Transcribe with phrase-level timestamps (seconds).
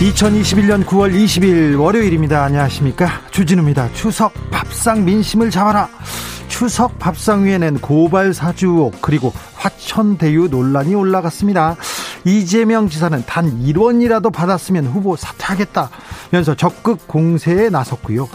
[0.00, 2.42] 2021년 9월 20일 월요일입니다.
[2.42, 3.20] 안녕하십니까.
[3.32, 3.92] 주진우입니다.
[3.92, 5.90] 추석 밥상 민심을 잡아라.
[6.48, 11.76] 추석 밥상 위에는 고발 사주 의 그리고 화천대유 논란이 올라갔습니다.
[12.24, 18.26] 이재명 지사는 단 1원이라도 받았으면 후보 사퇴하겠다면서 적극 공세에 나섰고요.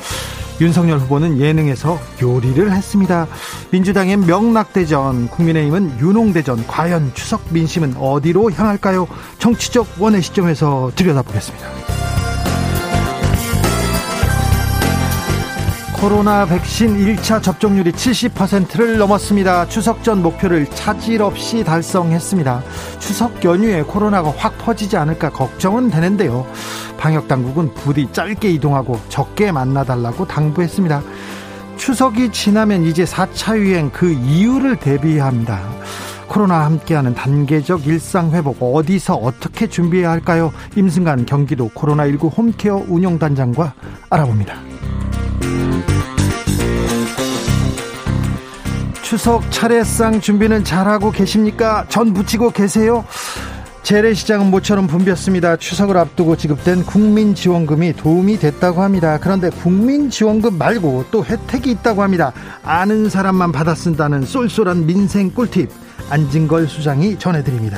[0.61, 3.27] 윤석열 후보는 예능에서 요리를 했습니다.
[3.75, 9.05] 민주당의 명락대전, 국민의힘은 유농대전, 과연 추석 민심은 어디로 향할까요?
[9.37, 11.67] 정치적 원의 시점에서 들여다보겠습니다.
[15.99, 19.67] 코로나 백신 1차 접종률이 70%를 넘었습니다.
[19.67, 22.63] 추석 전 목표를 차질 없이 달성했습니다.
[22.99, 26.47] 추석 연휴에 코로나가 확 퍼지지 않을까 걱정은 되는데요.
[26.97, 31.01] 방역 당국은 부디 짧게 이동하고 적게 만나달라고 당부했습니다.
[31.77, 35.61] 추석이 지나면 이제 4차 유행 그 이유를 대비합니다.
[36.27, 40.51] 코로나 함께하는 단계적 일상 회복 어디서 어떻게 준비해야 할까요?
[40.75, 43.73] 임승관 경기도 코로나19 홈케어 운영단장과
[44.09, 44.55] 알아봅니다.
[49.01, 51.85] 추석 차례상 준비는 잘하고 계십니까?
[51.89, 53.05] 전 붙이고 계세요?
[53.85, 55.57] 재래시장은 모처럼 붐볐습니다.
[55.57, 59.19] 추석을 앞두고 지급된 국민지원금이 도움이 됐다고 합니다.
[59.21, 62.33] 그런데 국민지원금 말고 또 혜택이 있다고 합니다.
[62.63, 65.69] 아는 사람만 받아 쓴다는 쏠쏠한 민생 꿀팁.
[66.09, 67.77] 안진걸 수장이 전해드립니다.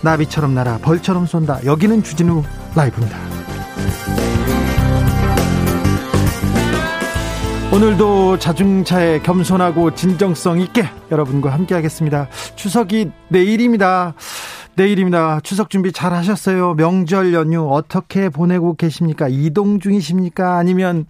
[0.00, 1.64] 나비처럼 날아 벌처럼 쏜다.
[1.64, 2.44] 여기는 주진우
[2.76, 3.18] 라이브입니다.
[7.72, 12.28] 오늘도 자중차에 겸손하고 진정성 있게 여러분과 함께 하겠습니다.
[12.54, 14.14] 추석이 내일입니다.
[14.78, 15.40] 내일입니다.
[15.40, 16.74] 추석 준비 잘 하셨어요?
[16.74, 19.26] 명절 연휴 어떻게 보내고 계십니까?
[19.28, 20.56] 이동 중이십니까?
[20.56, 21.04] 아니면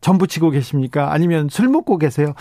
[0.00, 1.12] 전부 치고 계십니까?
[1.12, 2.34] 아니면 술 먹고 계세요?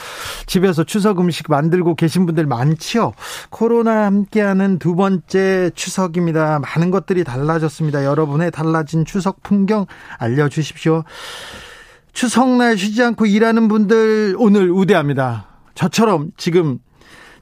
[0.46, 3.14] 집에서 추석 음식 만들고 계신 분들 많지요?
[3.50, 6.60] 코로나 함께하는 두 번째 추석입니다.
[6.60, 8.06] 많은 것들이 달라졌습니다.
[8.06, 9.88] 여러분의 달라진 추석 풍경
[10.20, 11.04] 알려주십시오.
[12.14, 15.48] 추석날 쉬지 않고 일하는 분들 오늘 우대합니다.
[15.74, 16.78] 저처럼 지금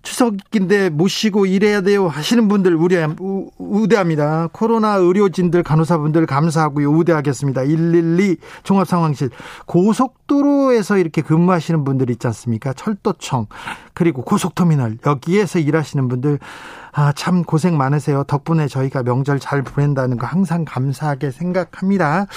[0.05, 2.95] 추석인데 못 쉬고 일해야 돼요 하시는 분들 우리
[3.57, 4.47] 우대합니다.
[4.53, 6.89] 코로나 의료진들 간호사분들 감사하고요.
[6.89, 7.63] 우대하겠습니다.
[7.63, 9.31] 112 종합상황실
[9.65, 12.71] 고속도로에서 이렇게 근무하시는 분들 있지 않습니까?
[12.73, 13.47] 철도청
[13.93, 16.39] 그리고 고속터미널 여기에서 일하시는 분들
[16.93, 18.23] 아, 참 고생 많으세요.
[18.23, 22.27] 덕분에 저희가 명절 잘 보낸다는 거 항상 감사하게 생각합니다.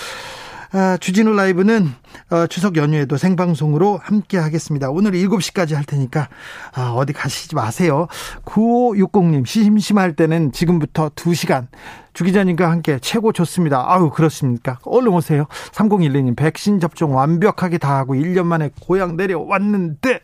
[0.71, 1.89] 아, 주진우 라이브는
[2.31, 4.91] 어, 추석 연휴에도 생방송으로 함께 하겠습니다.
[4.91, 6.29] 오늘 7시까지 할 테니까
[6.75, 8.07] 아, 어디 가시지 마세요.
[8.45, 11.69] 9560님 심심할 때는 지금부터 2시간
[12.13, 13.85] 주 기자님과 함께 최고 좋습니다.
[13.87, 14.79] 아유 그렇습니까?
[14.85, 15.47] 얼른 오세요.
[15.73, 20.21] 3012님 백신 접종 완벽하게 다 하고 1년 만에 고향 내려왔는데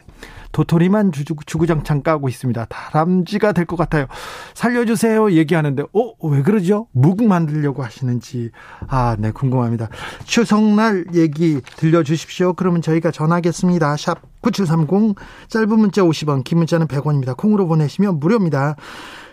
[0.55, 2.65] 도토리만 주구장창 까고 있습니다.
[2.67, 4.07] 다람쥐가 될 것 같아요.
[4.55, 5.33] 살려주세요.
[5.33, 6.87] 얘기하는데, 어, 왜 그러죠?
[6.93, 8.51] 묵 만들려고 하시는지.
[8.87, 9.89] 아, 네, 궁금합니다.
[10.25, 12.53] 추석날 얘기 들려주십시오.
[12.53, 13.97] 그러면 저희가 전하겠습니다.
[13.97, 15.17] 샵 9730,
[15.49, 17.37] 짧은 문자 50원, 긴 문자는 100원입니다.
[17.37, 18.77] 콩으로 보내시면 무료입니다.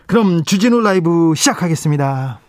[0.07, 2.39] 그럼 주진우 라이브 시작하겠습니다.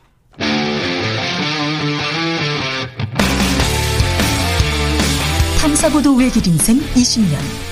[5.61, 7.72] 탐사보도 외길 인생 20년.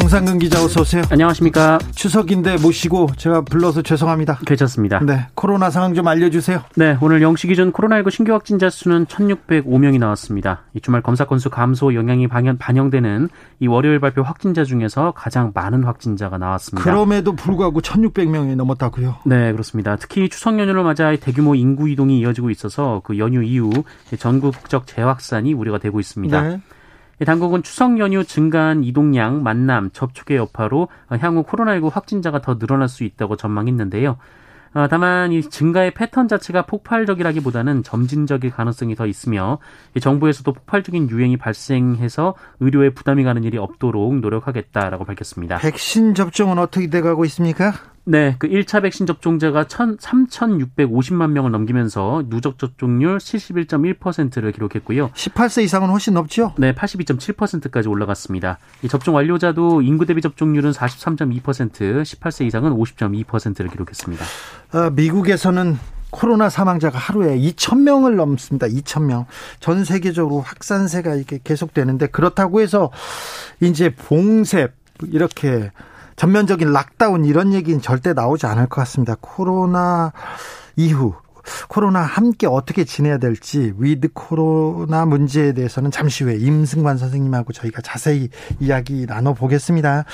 [0.00, 1.02] 정상근 기자 어서 오세요.
[1.10, 1.78] 안녕하십니까.
[1.92, 4.38] 추석인데 모시고 제가 불러서 죄송합니다.
[4.46, 5.00] 괜찮습니다.
[5.00, 6.62] 네, 코로나 상황 좀 알려주세요.
[6.76, 10.60] 네, 오늘 0시 기준 코로나19 신규 확진자 수는 1,605명이 나왔습니다.
[10.74, 13.28] 이 주말 검사 건수 감소 영향이 반영 되는
[13.58, 16.88] 이 월요일 발표 확진자 중에서 가장 많은 확진자가 나왔습니다.
[16.88, 19.16] 그럼에도 불구하고 1,600명이 넘었다고요?
[19.26, 19.96] 네, 그렇습니다.
[19.96, 23.70] 특히 추석 연휴를 맞아 대규모 인구 이동이 이어지고 있어서 그 연휴 이후
[24.16, 26.40] 전국적 재확산이 우려가 되고 있습니다.
[26.40, 26.60] 네.
[27.24, 30.88] 당국은 추석 연휴 증가한 이동량, 만남, 접촉의 여파로
[31.18, 34.16] 향후 코로나19 확진자가 더 늘어날 수 있다고 전망했는데요.
[34.74, 39.58] 어, 다만 이 증가의 패턴 자체가 폭발적이라기보다는 점진적일 가능성이 더 있으며
[39.98, 45.58] 정부에서도 폭발적인 유행이 발생해서 의료에 부담이 가는 일이 없도록 노력하겠다라고 밝혔습니다.
[45.58, 47.72] 백신 접종은 어떻게 돼가고 있습니까?
[48.10, 55.10] 네, 그 1차 백신 접종자가 3,650만 명을 넘기면서 누적 접종률 71.1%를 기록했고요.
[55.10, 56.54] 18세 이상은 훨씬 높죠?
[56.56, 58.60] 네, 82.7%까지 올라갔습니다.
[58.80, 64.24] 이 접종 완료자도 인구 대비 접종률은 43.2%, 18세 이상은 50.2%를 기록했습니다.
[64.72, 65.78] 아, 미국에서는
[66.08, 68.68] 코로나 사망자가 하루에 2천 명을 넘습니다.
[68.68, 69.26] 2천 명.
[69.60, 72.90] 전 세계적으로 확산세가 이렇게 계속되는데 그렇다고 해서
[73.60, 74.68] 이제 봉쇄
[75.12, 75.70] 이렇게
[76.18, 79.16] 전면적인 lockdown 이런 얘기는 절대 나오지 않을 것 같습니다.
[79.20, 80.12] 코로나
[80.74, 81.14] 이후
[81.68, 88.28] 코로나 함께 어떻게 지내야 될지 with 코로나 문제에 대해서는 잠시 후에 임승관 선생님하고 저희가 자세히
[88.60, 90.04] 이야기 나눠보겠습니다.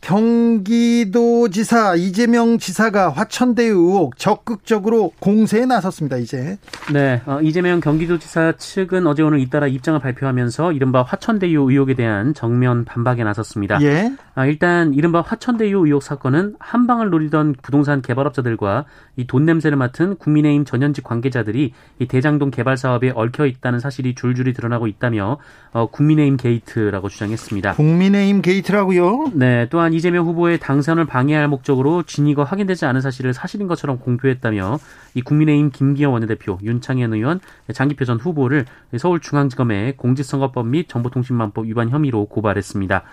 [0.00, 6.16] 경기도지사 이재명 지사가 화천대유 의혹 적극적으로 공세에 나섰습니다.
[6.18, 6.58] 이제.
[6.92, 12.84] 네, 어, 이재명 경기도지사 측은 어제 오늘 잇따라 입장을 발표하면서 이른바 화천대유 의혹에 대한 정면
[12.84, 13.80] 반박에 나섰습니다.
[13.82, 14.12] 예.
[14.34, 18.84] 아, 일단 이른바 화천대유 의혹 사건은 한 방을 노리던 부동산 개발업자들과
[19.16, 24.52] 이 돈 냄새를 맡은 국민의힘 전현직 관계자들이 이 대장동 개발 사업에 얽혀 있다는 사실이 줄줄이
[24.52, 25.38] 드러나고 있다며
[25.72, 27.74] 어, 국민의힘 게이트라고 주장했습니다.
[27.74, 29.32] 국민의힘 게이트라고요?
[29.34, 34.78] 네, 또한 이재명 후보의 당선을 방해할 목적으로 진위가 확인되지 않은 사실을 사실인 것처럼 공표했다며
[35.14, 37.40] 이 국민의힘 김기현 원내대표, 윤창현 의원,
[37.72, 38.66] 장기표 전 후보를
[38.96, 43.04] 서울중앙지검에 공직선거법 및 정보통신망법 위반 혐의로 고발했습니다.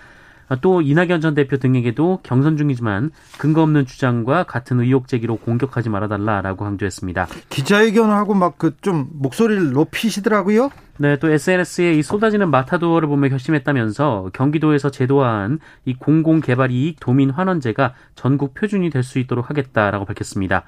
[0.61, 6.63] 또 이낙연 전 대표 등에게도 경선 중이지만 근거 없는 주장과 같은 의혹 제기로 공격하지 말아달라라고
[6.65, 7.27] 강조했습니다.
[7.49, 10.69] 기자회견하고 막 그 좀 목소리를 높이시더라고요.
[10.97, 18.53] 네, 또 SNS에 이 쏟아지는 마타도어를 보며 결심했다면서 경기도에서 제도화한 이 공공개발이익 도민 환원제가 전국
[18.53, 20.63] 표준이 될 수 있도록 하겠다라고 밝혔습니다.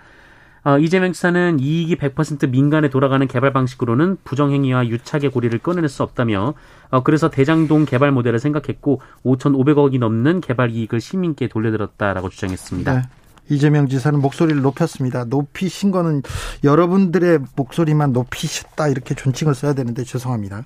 [0.66, 6.56] 어, 이재명 지사는 이익이 100% 민간에 돌아가는 개발 방식으로는 부정행위와 유착의 고리를 끊어낼 수 없다며
[6.90, 12.94] 어, 그래서 대장동 개발 모델을 생각했고 5,500억이 넘는 개발 이익을 시민께 돌려드렸다라고 주장했습니다.
[12.94, 13.02] 네.
[13.48, 15.24] 이재명 지사는 목소리를 높였습니다.
[15.26, 16.24] 높이신 거는
[16.64, 20.64] 여러분들의 목소리만 높이셨다 이렇게 존칭을 써야 되는데 죄송합니다.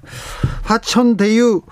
[0.63, 1.63] 화천대유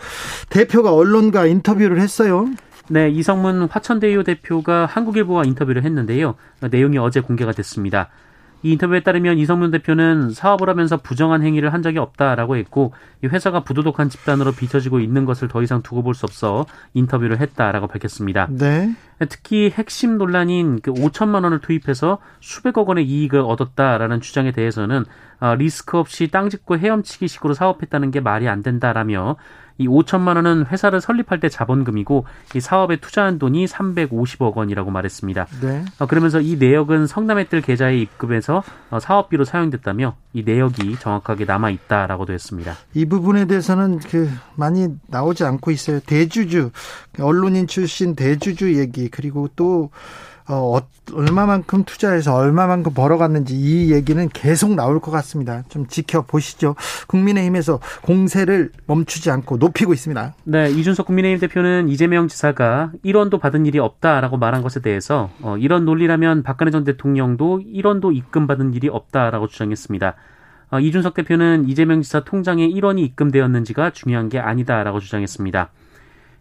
[0.50, 2.50] 대표가 언론과 인터뷰를 했어요.
[2.90, 6.36] 네, 이성문 화천대유 대표가 한국일보와 인터뷰를 했는데요.
[6.72, 8.10] 내용이 어제 공개가 됐습니다.
[8.64, 12.92] 이 인터뷰에 따르면 이성문 대표는 사업을 하면서 부정한 행위를 한 적이 없다라고 했고
[13.24, 17.86] 이 회사가 부도덕한 집단으로 비춰지고 있는 것을 더 이상 두고 볼 수 없어 인터뷰를 했다라고
[17.88, 18.48] 밝혔습니다.
[18.50, 18.96] 네.
[19.30, 25.06] 특히 핵심 논란인 그 5천만 원을 투입해서 수백억 원의 이익을 얻었다라는 주장에 대해서는
[25.40, 29.36] 어, 리스크 없이 땅 짓고 헤엄치기식으로 사업했다는 게 말이 안 된다라며
[29.78, 32.26] 이 5천만 원은 회사를 설립할 때 자본금이고
[32.56, 35.48] 이 사업에 투자한 돈이 350억 원이라고 말했습니다.
[35.62, 35.86] 네.
[36.00, 42.34] 어, 그러면서 이 내역은 성남의뜰 계좌에 입금해서 어, 사업비로 사용됐다며 이 내역이 정확하게 남아 있다라고도
[42.34, 42.76] 했습니다.
[42.94, 46.00] 이 부분에 대해서는 그 많이 나오지 않고 있어요.
[46.00, 46.72] 대주주
[47.20, 49.92] 언론인 출신 대주주 얘기 그리고 또
[50.50, 50.80] 어,
[51.14, 55.64] 얼마만큼 투자해서 얼마만큼 벌어갔는지 이 얘기는 계속 나올 것 같습니다.
[55.70, 56.76] 좀 지켜보시죠.
[57.08, 60.36] 국민의힘에서 공세를 멈추지 않고 높이고 있습니다.
[60.46, 65.86] 네, 이준석 국민의힘 대표는 이재명 지사가 1원도 받은 일이 없다라고 말한 것에 대해서 어, 이런
[65.86, 70.16] 논리라면 박근혜 전 대통령도 1원도 입금받은 일이 없다라고 주장했습니다.
[70.70, 75.70] 어, 이준석 대표는 이재명 지사 통장에 1원이 입금되었는지가 중요한 게 아니다라고 주장했습니다.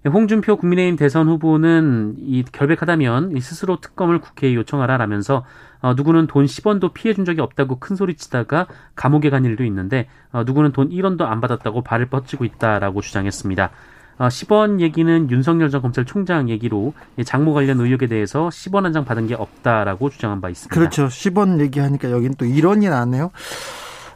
[0.09, 5.45] 홍준표 국민의힘 대선 후보는 이 결백하다면 스스로 특검을 국회에 요청하라라면서
[5.83, 10.09] 어, 누구는 돈 10원도 피해 준 적이 없다고 큰 소리 치다가 감옥에 간 일도 있는데
[10.33, 13.71] 어, 누구는 돈 1원도 안 받았다고 발을 뻗치고 있다라고 주장했습니다.
[14.19, 16.95] 어, 10원 얘기는 윤석열 전 검찰총장 얘기로
[17.25, 20.75] 장모 관련 의혹에 대해서 10원 한 장 받은 게 없다라고 주장한 바 있습니다.
[20.75, 21.07] 그렇죠.
[21.09, 23.31] 10원 얘기하니까 여긴 또 1원이 나네요.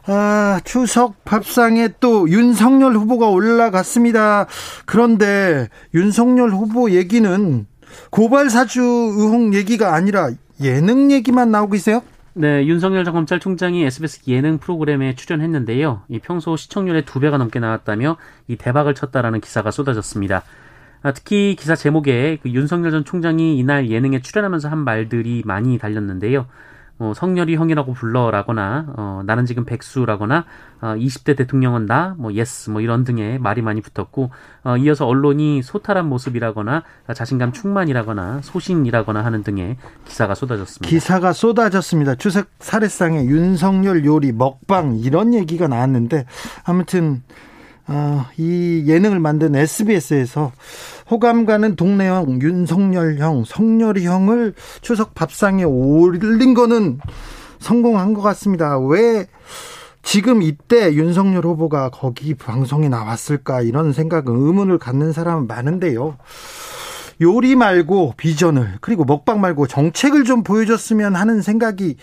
[0.07, 4.47] 아, 추석 밥상에 또 윤석열 후보가 올라갔습니다.
[4.85, 7.65] 그런데 윤석열 후보 얘기는
[8.09, 10.31] 고발 사주 의혹 얘기가 아니라
[10.61, 12.01] 예능 얘기만 나오고 있어요?
[12.33, 16.03] 네, 윤석열 전 검찰총장이 SBS 예능 프로그램에 출연했는데요.
[16.07, 18.17] 이 평소 시청률의 두 배가 넘게 나왔다며
[18.47, 20.43] 이 대박을 쳤다라는 기사가 쏟아졌습니다.
[21.03, 26.45] 아, 특히 기사 제목에 그 윤석열 전 총장이 이날 예능에 출연하면서 한 말들이 많이 달렸는데요.
[27.01, 30.45] 어, 석열이 형이라고 불러라거나 어, 나는 지금 백수라거나
[30.81, 34.29] 어, 20대 대통령은 나, 뭐 yes, 뭐 이런 등의 말이 많이 붙었고
[34.63, 36.83] 어, 이어서 언론이 소탈한 모습이라거나
[37.15, 40.87] 자신감 충만이라거나 소신이라거나 하는 등의 기사가 쏟아졌습니다.
[40.87, 42.13] 기사가 쏟아졌습니다.
[42.15, 46.27] 추석 살해상의 윤석열 요리 먹방 이런 얘기가 나왔는데
[46.63, 47.23] 아무튼
[47.87, 50.51] 어, 이 예능을 만든 SBS에서
[51.11, 56.99] 호감 가는 동네형 윤석열형 석열이형을 추석 밥상에 올린 거는
[57.59, 58.79] 성공한 것 같습니다.
[58.79, 59.27] 왜
[60.03, 66.17] 지금 이때 윤석열 후보가 거기 방송에 나왔을까 이런 생각 의문을 갖는 사람은 많은데요.
[67.19, 71.97] 요리 말고 비전을 그리고 먹방 말고 정책을 좀 보여줬으면 하는 생각이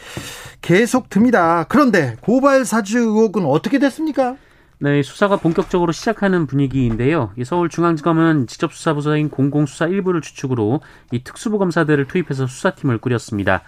[0.60, 1.64] 계속 듭니다.
[1.70, 4.36] 그런데 고발 사주 의혹은 어떻게 됐습니까?
[4.80, 7.32] 네, 수사가 본격적으로 시작하는 분위기인데요.
[7.42, 10.80] 서울중앙지검은 직접 수사부서인 공공수사 일부를 주축으로
[11.10, 13.62] 이 특수부 검사들을 투입해서 수사팀을 꾸렸습니다.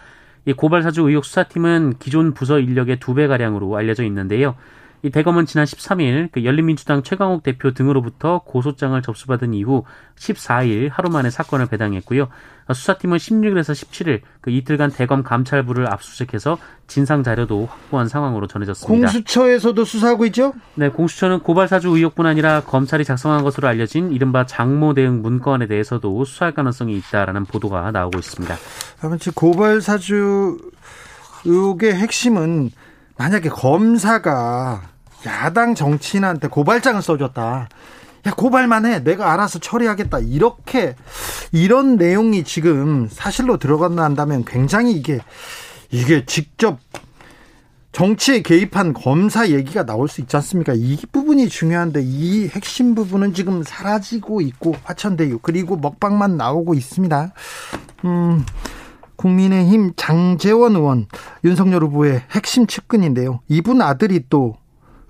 [0.47, 4.55] 이 고발사주 의혹 수사팀은 기존 부서 인력의 두 배 가량으로 알려져 있는데요.
[5.03, 9.85] 이 대검은 지난 13일 그 열린민주당 최강욱 대표 등으로부터 고소장을 접수받은 이후
[10.17, 12.29] 14일 하루 만에 사건을 배당했고요.
[12.75, 18.89] 수사팀은 16일에서 17일 그 이틀간 대검 감찰부를 압수수색해서 진상 자료도 확보한 상황으로 전해졌습니다.
[18.89, 20.53] 공수처에서도 수사하고 있죠?
[20.75, 26.25] 네, 공수처는 고발 사주 의혹뿐 아니라 검찰이 작성한 것으로 알려진 이른바 장모 대응 문건에 대해서도
[26.25, 28.57] 수사할 가능성이 있다라는 보도가 나오고 있습니다.
[29.03, 30.59] 아무튼 고발 사주
[31.45, 32.71] 의혹의 핵심은
[33.17, 34.83] 만약에 검사가
[35.27, 37.69] 야당 정치인한테 고발장을 써줬다.
[38.27, 39.03] 야, 고발만 해.
[39.03, 40.21] 내가 알아서 처리하겠다.
[40.21, 40.95] 이렇게,
[41.53, 45.21] 이런 내용이 지금 사실로 들어간다면 굉장히 이게,
[45.91, 46.79] 이게 직접
[47.93, 50.75] 정치에 개입한 검사 얘기가 나올 수 있지 않습니까?
[50.77, 57.33] 이 부분이 중요한데 이 핵심 부분은 지금 사라지고 있고 화천대유 그리고 먹방만 나오고 있습니다.
[58.05, 58.45] 음,
[59.17, 61.07] 국민의힘 장재원 의원
[61.45, 63.41] 윤석열 후보의 핵심 측근인데요.
[63.49, 64.55] 이분 아들이 또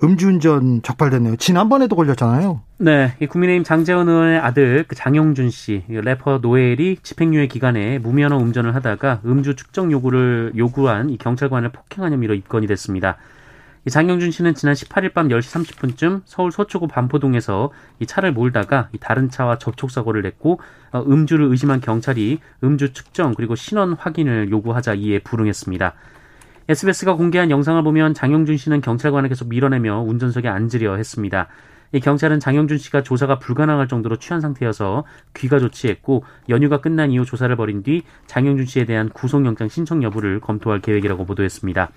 [0.02, 1.36] 음주운전 적발됐네요.
[1.36, 2.62] 지난번에도 걸렸잖아요.
[2.82, 8.74] 네, 이 국민의힘 장재원 의원의 아들 그 장영준 씨, 래퍼 노엘이 집행유예 기간에 무면허 운전을
[8.74, 13.18] 하다가 음주 측정 요구를 요구한 이 경찰관을 폭행한 혐의로 입건이 됐습니다.
[13.84, 18.98] 이 장영준 씨는 지난 18일 밤 10시 30분쯤 서울 서초구 반포동에서 이 차를 몰다가 이
[18.98, 20.58] 다른 차와 접촉 사고를 냈고
[20.90, 25.92] 어, 음주를 의심한 경찰이 음주 측정 그리고 신원 확인을 요구하자 이에 불응했습니다.
[26.70, 31.48] SBS가 공개한 영상을 보면 장영준 씨는 경찰관을 계속 밀어내며 운전석에 앉으려 했습니다.
[31.92, 35.04] 이 경찰은 장영준 씨가 조사가 불가능할 정도로 취한 상태여서
[35.34, 40.80] 귀가 조치했고 연휴가 끝난 이후 조사를 벌인 뒤 장영준 씨에 대한 구속영장 신청 여부를 검토할
[40.80, 41.90] 계획이라고 보도했습니다.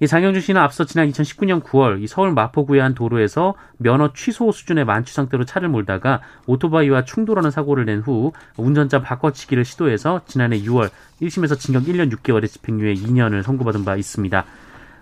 [0.00, 4.84] 이 장영준 씨는 앞서 지난 2019년 9월 이 서울 마포구의 한 도로에서 면허 취소 수준의
[4.84, 10.90] 만취 상태로 차를 몰다가 오토바이와 충돌하는 사고를 낸 후 운전자 바꿔치기를 시도해서 지난해 6월
[11.22, 14.44] 1심에서 징역 1년 6개월의 집행유예 2년을 선고받은 바 있습니다.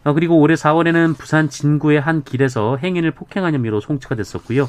[0.04, 4.68] 어, 그리고 올해 4월에는 부산 진구의 한 길에서 행인을 폭행한 혐의로 송치가 됐었고요.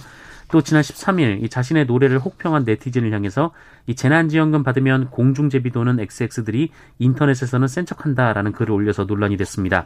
[0.52, 3.52] 또 지난 13일 이 자신의 노래를 혹평한 네티즌을 향해서
[3.88, 9.86] 이 재난지원금 받으면 공중제비 도는 XX들이 인터넷에서는 센 척한다라는 글을 올려서 논란이 됐습니다.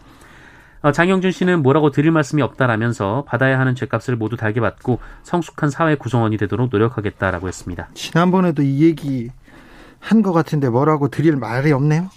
[0.81, 5.95] 어, 장영준 씨는 뭐라고 드릴 말씀이 없다라면서 받아야 하는 죄값을 모두 달게 받고 성숙한 사회
[5.95, 7.87] 구성원이 되도록 노력하겠다라고 했습니다.
[7.93, 9.29] 지난번에도 이 얘기
[9.99, 12.09] 한 것 같은데 뭐라고 드릴 말이 없네요.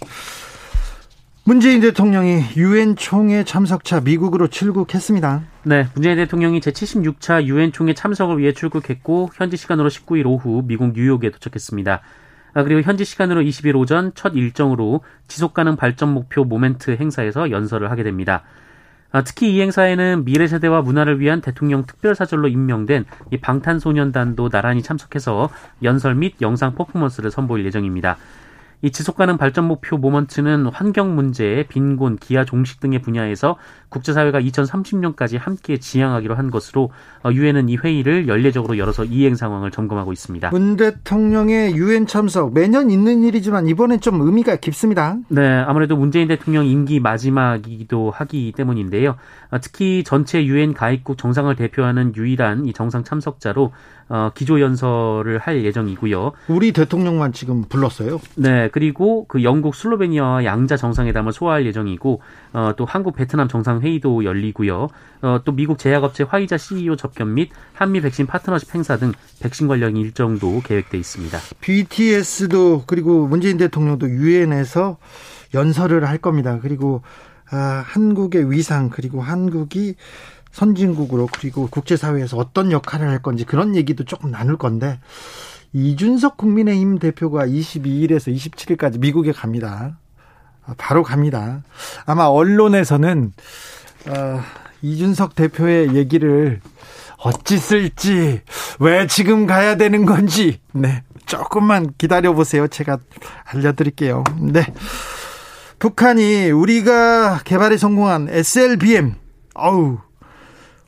[1.43, 5.41] 문재인 대통령이 유엔 총회 참석차 미국으로 출국했습니다.
[5.63, 11.31] 네, 문재인 대통령이 제76차 유엔 총회 참석을 위해 출국했고 현지 시간으로 19일 오후 미국 뉴욕에
[11.31, 12.01] 도착했습니다.
[12.53, 17.89] 아, 그리고 현지 시간으로 20일 오전 첫 일정으로 지속 가능 발전 목표 모멘트 행사에서 연설을
[17.89, 18.43] 하게 됩니다.
[19.11, 25.49] 아, 특히 이 행사에는 미래 세대와 문화를 위한 대통령 특별사절로 임명된 이 방탄소년단도 나란히 참석해서
[25.81, 28.17] 연설 및 영상 퍼포먼스를 선보일 예정입니다.
[28.81, 33.57] 이 지속가능 발전 목표 모먼트는 환경 문제, 빈곤, 기아 종식 등의 분야에서
[33.89, 36.91] 국제사회가 2030년까지 함께 지향하기로 한 것으로
[37.23, 40.49] 어, 유엔은 이 회의를 연례적으로 열어서 이행 상황을 점검하고 있습니다.
[40.49, 45.17] 문 대통령의 유엔 참석 매년 있는 일이지만 이번엔 좀 의미가 깊습니다.
[45.27, 49.15] 네, 아무래도 문재인 대통령 임기 마지막이기도 하기 때문인데요.
[49.51, 53.71] 어, 특히 전체 유엔 가입국 정상을 대표하는 유일한 이 정상 참석자로
[54.13, 56.33] 어, 기조 연설을 할 예정이고요.
[56.49, 58.19] 우리 대통령만 지금 불렀어요.
[58.35, 64.25] 네, 그리고 그 영국 슬로베니아와 양자 정상회담을 소화할 예정이고 어, 또 한국 베트남 정상 회의도
[64.25, 64.89] 열리고요.
[65.21, 69.95] 어, 또 미국 제약업체 화이자 CEO 접견 및 한미 백신 파트너십 행사 등 백신 관련
[69.95, 71.39] 일정도 계획돼 있습니다.
[71.61, 74.97] BTS도 그리고 문재인 대통령도 유엔에서
[75.53, 76.59] 연설을 할 겁니다.
[76.61, 77.01] 그리고
[77.49, 79.95] 아, 한국의 위상 그리고 한국이
[80.51, 84.99] 선진국으로 그리고 국제사회에서 어떤 역할을 할 건지 그런 얘기도 조금 나눌 건데
[85.73, 89.97] 이준석 국민의힘 대표가 22일에서 27일까지 미국에 갑니다.
[90.77, 91.63] 바로 갑니다.
[92.05, 93.33] 아마 언론에서는
[94.07, 94.41] 어,
[94.81, 96.61] 이준석 대표의 얘기를
[97.17, 98.41] 어찌 쓸지
[98.79, 102.67] 왜 지금 가야 되는 건지 네 조금만 기다려 보세요.
[102.67, 102.97] 제가
[103.45, 104.23] 알려드릴게요.
[104.39, 104.65] 네.
[105.79, 109.15] 북한이 우리가 개발에 성공한 SLBM
[109.55, 109.99] 어우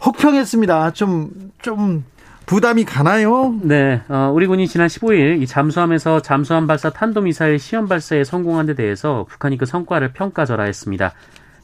[0.05, 0.91] 혹평했습니다.
[0.91, 1.29] 좀,
[1.62, 2.03] 좀,
[2.45, 3.57] 부담이 가나요?
[3.62, 8.75] 네, 어, 우리 군이 지난 15일 이 잠수함에서 잠수함 발사 탄도미사일 시험 발사에 성공한 데
[8.75, 11.13] 대해서 북한이 그 성과를 평가절하했습니다.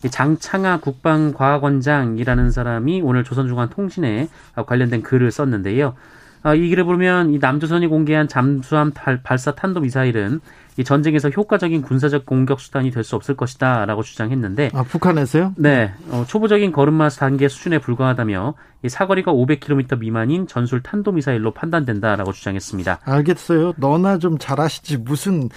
[0.09, 4.29] 장창하 국방과학원장이라는 사람이 오늘 조선중앙통신에
[4.65, 5.95] 관련된 글을 썼는데요.
[6.41, 8.93] 아, 이 글을 보면 이 남조선이 공개한 잠수함
[9.23, 10.39] 발사 탄도 미사일은
[10.79, 15.53] 이 전쟁에서 효과적인 군사적 공격 수단이 될 수 없을 것이다라고 주장했는데 아 북한에서요?
[15.57, 22.31] 네, 어, 초보적인 걸음마 단계 수준에 불과하다며 이 사거리가 500km 미만인 전술 탄도 미사일로 판단된다라고
[22.31, 22.99] 주장했습니다.
[23.03, 23.73] 알겠어요.
[23.77, 25.49] 너나 좀 잘하시지 무슨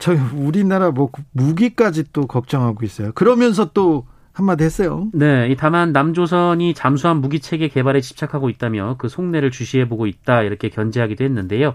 [0.00, 3.12] 저희 우리나라 뭐 무기까지 또 걱정하고 있어요.
[3.12, 5.08] 그러면서 또 한마디 했어요.
[5.12, 10.68] 네, 다만 남조선이 잠수함 무기 체계 개발에 집착하고 있다며 그 속내를 주시해 보고 있다 이렇게
[10.68, 11.74] 견제하기도 했는데요.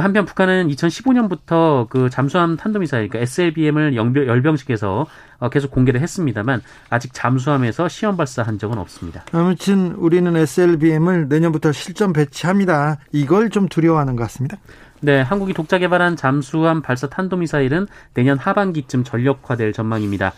[0.00, 5.06] 한편 북한은 2015년부터 그 잠수함 탄도미사일, 그러니까 SLBM을 열병식에서
[5.38, 9.24] 어, 계속 공개를 했습니다만 아직 잠수함에서 시험 발사한 적은 없습니다.
[9.32, 12.98] 아무튼 우리는 SLBM을 내년부터 실전 배치합니다.
[13.12, 14.56] 이걸 좀 두려워하는 것 같습니다.
[15.00, 20.32] 네, 한국이 독자 개발한 잠수함 발사 탄도미사일은 내년 하반기쯤 전력화될 전망입니다.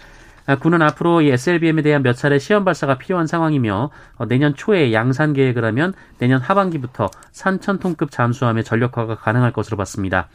[0.47, 4.93] 아, 군은 앞으로 이 SLBM에 대한 몇 차례 시험 발사가 필요한 상황이며 어, 내년 초에
[4.93, 10.29] 양산 계획을 하면 내년 하반기부터 3천톤급 잠수함의 전력화가 가능할 것으로 봤습니다.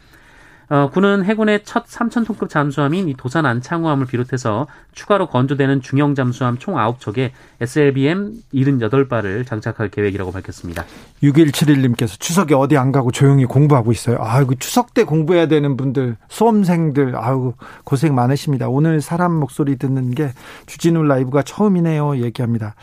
[0.72, 6.76] 어, 군은 해군의 첫 3,000톤급 잠수함인 이 도산 안창호함을 비롯해서 추가로 건조되는 중형 잠수함 총
[6.76, 10.86] 9척에 SLBM 78발을 장착할 계획이라고 밝혔습니다.
[11.22, 14.16] 6171님께서 추석에 어디 안 가고 조용히 공부하고 있어요.
[14.20, 18.70] 아이고, 추석 때 공부해야 되는 분들, 수험생들, 아이고, 고생 많으십니다.
[18.70, 20.30] 오늘 사람 목소리 듣는 게
[20.64, 22.16] 주진우 라이브가 처음이네요.
[22.22, 22.76] 얘기합니다.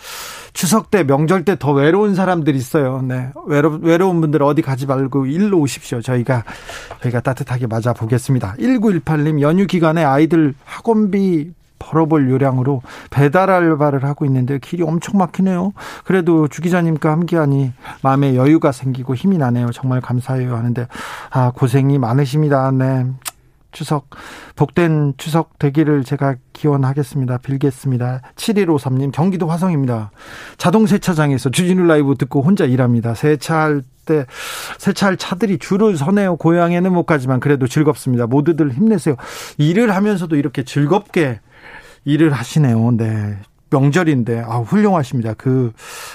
[0.53, 3.01] 추석 때, 명절 때 더 외로운 사람들 있어요.
[3.01, 3.29] 네.
[3.45, 6.01] 외로, 외로운 분들 어디 가지 말고 일로 오십시오.
[6.01, 6.43] 저희가,
[7.01, 8.55] 저희가 따뜻하게 맞아 보겠습니다.
[8.59, 15.71] 1918님, 연휴 기간에 아이들 학원비 벌어볼 요량으로 배달 알바를 하고 있는데 길이 엄청 막히네요.
[16.03, 19.71] 그래도 주 기자님과 함께하니 마음에 여유가 생기고 힘이 나네요.
[19.71, 20.87] 정말 감사해요 하는데
[21.29, 22.69] 아 고생이 많으십니다.
[22.71, 23.05] 네.
[23.71, 24.09] 추석
[24.55, 27.37] 복된 추석 되기를 제가 기원하겠습니다.
[27.39, 28.21] 빌겠습니다.
[28.35, 30.11] 7153님 경기도 화성입니다.
[30.57, 33.13] 자동 세차장에서 주진우 라이브 듣고 혼자 일합니다.
[33.13, 34.25] 세차할 때
[34.77, 36.37] 세차할 차들이 줄을 서네요.
[36.37, 38.27] 고향에는 못 가지만 그래도 즐겁습니다.
[38.27, 39.15] 모두들 힘내세요.
[39.57, 41.39] 일을 하면서도 이렇게 즐겁게
[42.05, 42.91] 일을 하시네요.
[42.97, 43.37] 네.
[43.71, 45.33] 명절인데 아 훌륭하십니다.
[45.35, 45.73] 그그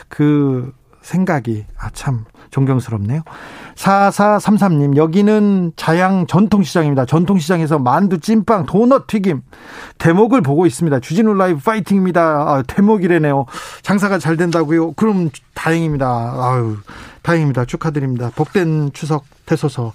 [0.09, 0.73] 그
[1.05, 3.23] 생각이 아 참 존경스럽네요.
[3.77, 7.05] 4433님 여기는 자양 전통시장입니다.
[7.05, 9.43] 전통시장에서 만두, 찐빵, 도넛 튀김
[9.99, 11.01] 대목을 보고 있습니다.
[11.01, 12.23] 주진우 라이브 파이팅입니다.
[12.23, 13.47] 아, 대목이래네요.
[13.83, 14.93] 장사가 잘 된다고요?
[14.93, 16.07] 그럼 다행입니다.
[16.07, 16.77] 아유
[17.23, 17.65] 다행입니다.
[17.65, 18.31] 축하드립니다.
[18.35, 19.93] 복된 추석 되소서.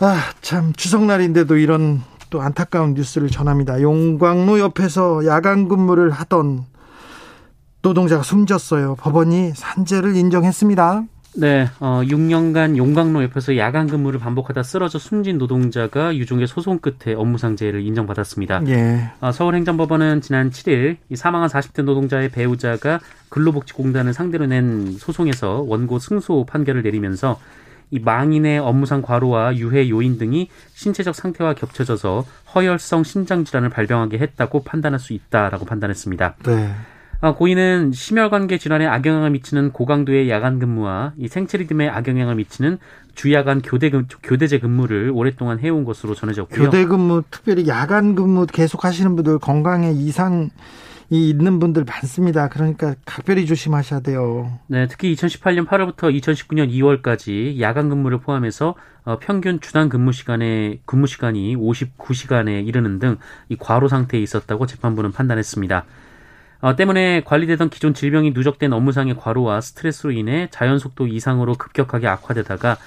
[0.00, 3.80] 아 참 추석날인데도 이런 또 안타까운 뉴스를 전합니다.
[3.80, 6.64] 용광로 옆에서 야간 근무를 하던
[7.84, 8.96] 노동자가 숨졌어요.
[8.96, 11.04] 법원이 산재를 인정했습니다.
[11.36, 17.82] 네, 어, 6년간 용광로 옆에서 야간 근무를 반복하다 쓰러져 숨진 노동자가 유종의 소송 끝에 업무상재를
[17.82, 18.62] 인정받았습니다.
[18.68, 19.10] 예.
[19.20, 26.46] 어, 서울행정법원은 지난 7일 이 사망한 40대 노동자의 배우자가 근로복지공단을 상대로 낸 소송에서 원고 승소
[26.46, 27.38] 판결을 내리면서
[27.90, 34.62] 이 망인의 업무상 과로와 유해 요인 등이 신체적 상태와 겹쳐져서 허혈성 신장 질환을 발병하게 했다고
[34.62, 36.36] 판단할 수 있다라고 판단했습니다.
[36.46, 36.74] 네.
[37.24, 42.76] 아, 고인은 심혈관계 질환에 악영향을 미치는 고강도의 야간 근무와 이 생체 리듬에 악영향을 미치는
[43.14, 43.90] 주야간 교대
[44.22, 46.64] 교대제 근무를 오랫동안 해온 것으로 전해졌고요.
[46.66, 50.50] 교대 근무 특별히 야간 근무 계속 하시는 분들 건강에 이상
[51.08, 52.50] 이 있는 분들 많습니다.
[52.50, 54.58] 그러니까 각별히 조심하셔야 돼요.
[54.66, 61.06] 네, 특히 2018년 8월부터 2019년 2월까지 야간 근무를 포함해서 어, 평균 주당 근무 시간에 근무
[61.06, 63.16] 시간이 59시간에 이르는 등
[63.48, 65.86] 이 과로 상태에 있었다고 재판부는 판단했습니다.
[66.64, 72.78] 어, 때문에 관리되던 기존 질병이 누적된 업무상의 과로와 스트레스로 인해 자연 속도 이상으로 급격하게 악화되다가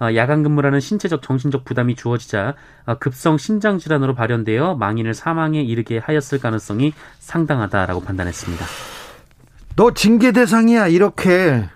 [0.00, 2.54] 어, 야간 근무라는 신체적 정신적 부담이 주어지자
[2.86, 8.64] 어, 급성 신장 질환으로 발현되어 망인을 사망에 이르게 하였을 가능성이 상당하다라고 판단했습니다.
[9.76, 11.68] 너 징계 대상이야 이렇게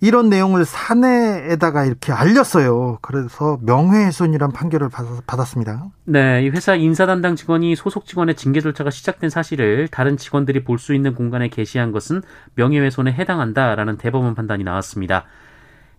[0.00, 2.98] 이런 내용을 사내에다가 이렇게 알렸어요.
[3.02, 4.88] 그래서 명예훼손이란 판결을
[5.26, 5.86] 받았습니다.
[6.04, 10.78] 네, 이 회사 인사 담당 직원이 소속 직원의 징계 절차가 시작된 사실을 다른 직원들이 볼
[10.78, 12.22] 수 있는 공간에 게시한 것은
[12.54, 15.24] 명예훼손에 해당한다라는 대법원 판단이 나왔습니다.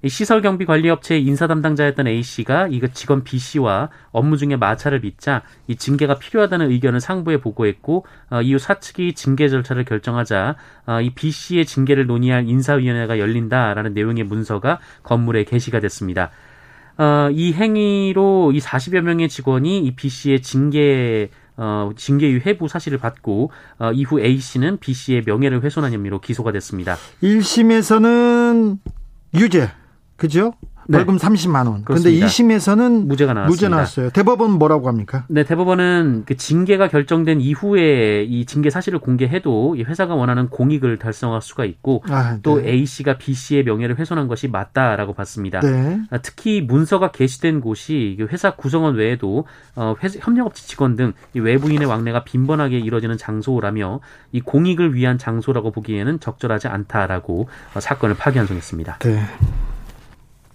[0.08, 5.02] 시설 경비 관리 업체 인사 담당자였던 A 씨가 이 직원 B 씨와 업무 중에 마찰을
[5.02, 10.56] 빚자 이 징계가 필요하다는 의견을 상부에 보고했고 어, 이후 사측이 징계 절차를 결정하자
[10.88, 16.32] 어, 이 B 씨의 징계를 논의할 인사위원회가 열린다라는 내용의 문서가 건물에 게시가 됐습니다.
[16.98, 23.00] 어, 이 행위로 이 40여 명의 직원이 이 B 씨의 징계 어, 징계위 회부 사실을
[23.00, 26.96] 받고 어, 이후 A 씨는 B 씨의 명예를 훼손한 혐의로 기소가 됐습니다.
[27.22, 28.78] 1심에서는
[29.34, 29.70] 유죄,
[30.20, 30.54] 그죠?
[30.90, 30.98] 네.
[30.98, 31.84] 벌금 30만 원.
[31.86, 33.48] 그런데 2심에서는 무죄가 나왔습니다.
[33.48, 34.10] 무죄 나왔어요.
[34.10, 35.24] 대법원 뭐라고 합니까?
[35.30, 41.44] 네, 대법원은 그 징계가 결정된 이후에 이 징계 사실을 공개해도 이 회사가 원하는 공익을 달성할
[41.44, 42.40] 수가 있고 아, 네.
[42.42, 45.60] 또 A 씨가 B 씨의 명예를 훼손한 것이 맞다라고 봤습니다.
[45.60, 46.00] 네.
[46.10, 52.24] 아, 특히 문서가 게시된 곳이 회사 구성원 외에도 어, 회사, 협력업체 직원 등 외부인의 왕래가
[52.24, 54.00] 빈번하게 이뤄지는 장소라며
[54.32, 58.98] 이 공익을 위한 장소라고 보기에는 적절하지 않다라고 어, 사건을 파기환송했습니다.
[59.00, 59.22] 네.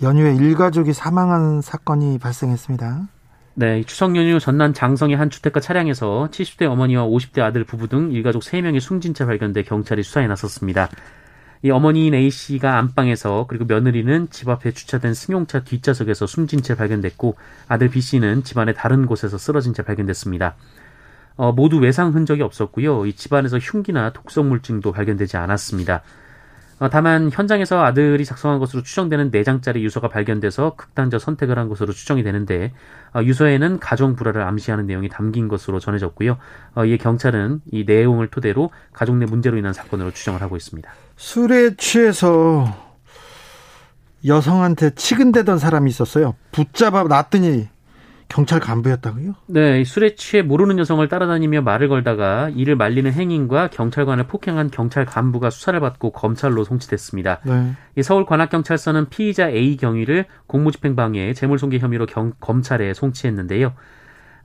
[0.04, 3.08] 연휴에 일가족이 사망한 사건이 발생했습니다.
[3.54, 8.42] 네, 추석 연휴 전남 장성의 한 주택가 차량에서 70대 어머니와 50대 아들 부부 등 일가족
[8.42, 10.88] 3명이 숨진 채 발견돼 경찰이 수사에 나섰습니다.
[11.62, 17.36] 이 어머니인 A씨가 안방에서 그리고 며느리는 집 앞에 주차된 승용차 뒷좌석에서 숨진 채 발견됐고
[17.68, 20.56] 아들 B씨는 집안의 다른 곳에서 쓰러진 채 발견됐습니다.
[21.36, 23.06] 어, 모두 외상 흔적이 없었고요.
[23.06, 26.02] 이 집안에서 흉기나 독성 물증도 발견되지 않았습니다.
[26.80, 32.22] 어, 다만 현장에서 아들이 작성한 것으로 추정되는 4장짜리 유서가 발견돼서 극단적 선택을 한 것으로 추정이
[32.22, 32.72] 되는데
[33.14, 36.36] 어, 유서에는 가정 불화를 암시하는 내용이 담긴 것으로 전해졌고요.
[36.74, 40.90] 어, 이에 경찰은 이 내용을 토대로 가족 내 문제로 인한 사건으로 추정을 하고 있습니다.
[41.16, 42.66] 술에 취해서
[44.26, 46.34] 여성한테 치근대던 사람이 있었어요.
[46.50, 47.68] 붙잡아 놨더니
[48.28, 49.34] 경찰 간부였다고요?
[49.46, 55.50] 네, 술에 취해 모르는 여성을 따라다니며 말을 걸다가 이를 말리는 행인과 경찰관을 폭행한 경찰 간부가
[55.50, 57.40] 수사를 받고 검찰로 송치됐습니다.
[57.44, 57.72] 네.
[57.96, 63.72] 이 서울 관악경찰서는 피의자 A 경위를 공무집행방해, 재물손괴 혐의로 경, 검찰에 송치했는데요.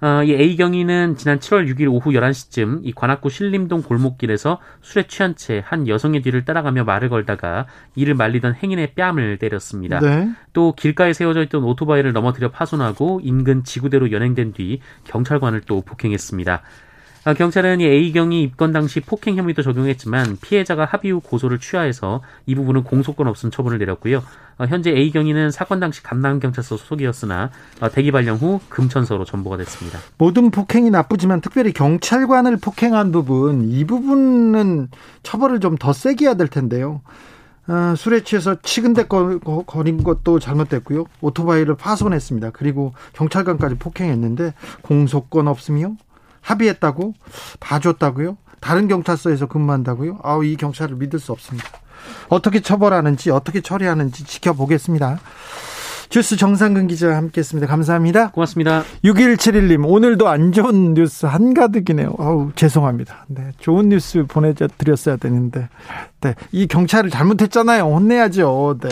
[0.01, 5.35] 어, 이 A 경위는 지난 7월 6일 오후 11시쯤 이 관악구 신림동 골목길에서 술에 취한
[5.35, 9.99] 채 한 여성의 뒤를 따라가며 말을 걸다가 이를 말리던 행인의 뺨을 때렸습니다.
[9.99, 10.29] 네.
[10.53, 16.61] 또 길가에 세워져 있던 오토바이를 넘어뜨려 파손하고 인근 지구대로 연행된 뒤 경찰관을 또 폭행했습니다.
[17.29, 22.55] 아, 경찰은 이 A경이 입건 당시 폭행 혐의도 적용했지만 피해자가 합의 후 고소를 취하해서 이
[22.55, 24.23] 부분은 공소권 없음 처분을 내렸고요.
[24.57, 29.99] 어, 현재 A경위는 사건 당시 감남경찰서 소속이었으나 어, 대기 발령 후 금천서로 전보가 됐습니다.
[30.17, 34.87] 모든 폭행이 나쁘지만 특별히 경찰관을 폭행한 부분 이 부분은
[35.21, 37.01] 처벌을 좀 더 세게 해야 될 텐데요.
[37.67, 41.05] 어, 술에 취해서 치근대거린 것도 잘못됐고요.
[41.21, 42.49] 오토바이를 파손했습니다.
[42.53, 45.95] 그리고 경찰관까지 폭행했는데 공소권 없으며
[46.41, 47.13] 합의했다고
[47.59, 48.37] 봐줬다고요?
[48.59, 50.19] 다른 경찰서에서 근무한다고요?
[50.23, 51.67] 아우 이 경찰을 믿을 수 없습니다.
[52.29, 55.19] 어떻게 처벌하는지 어떻게 처리하는지 지켜보겠습니다.
[56.09, 57.67] 주스 정상근 기자 함께했습니다.
[57.67, 58.31] 감사합니다.
[58.31, 58.83] 고맙습니다.
[59.03, 62.15] 6171님 오늘도 안 좋은 뉴스 한가득이네요.
[62.17, 63.25] 아우 죄송합니다.
[63.27, 65.69] 네, 좋은 뉴스 보내드렸어야 되는데
[66.21, 67.83] 네, 이 경찰을 잘못했잖아요.
[67.83, 68.79] 혼내야죠.
[68.81, 68.89] 네.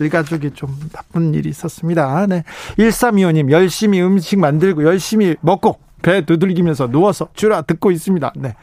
[0.00, 2.26] 일가족이 좀 나쁜 일이 있었습니다.
[2.26, 2.42] 네.
[2.78, 8.34] 1325님 열심히 음식 만들고 열심히 먹고 배 두들기면서 누워서 주라 듣고 있습니다.
[8.36, 8.54] 네.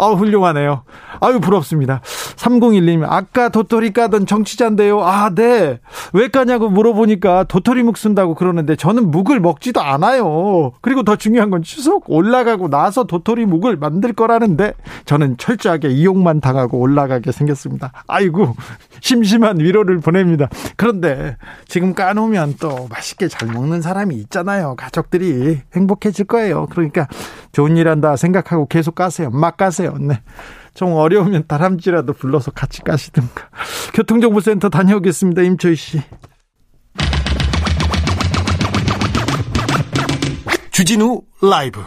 [0.00, 0.82] 아 훌륭하네요.
[1.20, 2.00] 아유, 부럽습니다.
[2.36, 5.02] 3011님, 아까 도토리 까던 정치자인데요.
[5.02, 5.78] 아, 네.
[6.14, 10.72] 왜 까냐고 물어보니까 도토리 묵 쓴다고 그러는데 저는 묵을 먹지도 않아요.
[10.80, 14.72] 그리고 더 중요한 건 추석 올라가고 나서 도토리 묵을 만들 거라는데
[15.04, 17.92] 저는 철저하게 이용만 당하고 올라가게 생겼습니다.
[18.06, 18.56] 아이고,
[19.02, 20.48] 심심한 위로를 보냅니다.
[20.76, 21.36] 그런데
[21.68, 24.76] 지금 까놓으면 또 맛있게 잘 먹는 사람이 있잖아요.
[24.76, 26.66] 가족들이 행복해질 거예요.
[26.70, 27.06] 그러니까
[27.52, 29.30] 좋은 일 한다 생각하고 계속 까세요.
[29.30, 29.90] 막 까세요.
[29.92, 30.08] 거예요.
[30.08, 30.22] 네.
[30.74, 33.48] 좀 어려우면 다람쥐라도 불러서 같이 가시든가.
[33.94, 35.42] 교통정보센터 다녀오겠습니다.
[35.42, 36.02] 임초희 씨.
[40.70, 41.82] 주진우 라이브.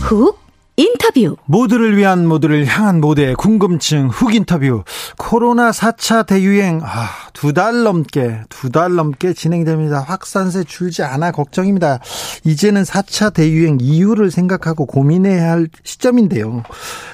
[0.00, 0.43] 훅
[0.76, 1.36] 인터뷰.
[1.46, 4.82] 모두를 위한 모두를 향한 모두의 궁금증 훅 인터뷰.
[5.16, 10.00] 코로나 4차 대유행, 아, 두 달 넘게, 두 달 넘게 진행됩니다.
[10.00, 12.00] 확산세 줄지 않아 걱정입니다.
[12.44, 16.64] 이제는 4차 대유행 이유를 생각하고 고민해야 할 시점인데요.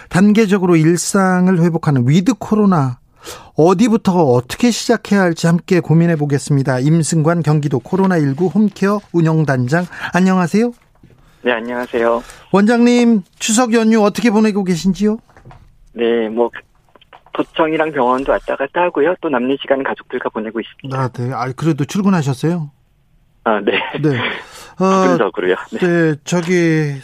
[0.09, 2.99] 단계적으로 일상을 회복하는 with 코로나
[3.57, 6.79] 어디부터 어떻게 시작해야 할지 함께 고민해 보겠습니다.
[6.79, 10.73] 임승관 경기도 코로나19 home care 운영단장 안녕하세요.
[11.43, 12.23] 네, 안녕하세요.
[12.53, 15.19] 원장님, 추석 연휴 어떻게 보내고 계신지요?
[15.95, 16.51] 네, 뭐,
[17.33, 19.15] 도청이랑 병원도 왔다 갔다 하고요.
[19.23, 20.99] 또 남는 시간 가족들과 보내고 있습니다.
[21.01, 21.31] 아, 네.
[21.33, 22.71] 아, 그래도 출근하셨어요?
[23.45, 23.73] 아, 네.
[24.03, 24.19] 네.
[24.85, 25.17] 어,
[25.73, 25.79] 네.
[25.79, 26.95] 네, 저기,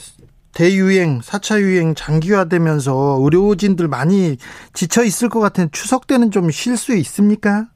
[0.53, 4.37] 대유행, 4차 유행 장기화되면서 의료진들 많이
[4.73, 7.67] 지쳐 있을 것 같은 추석 때는 좀 쉴 수 있습니까?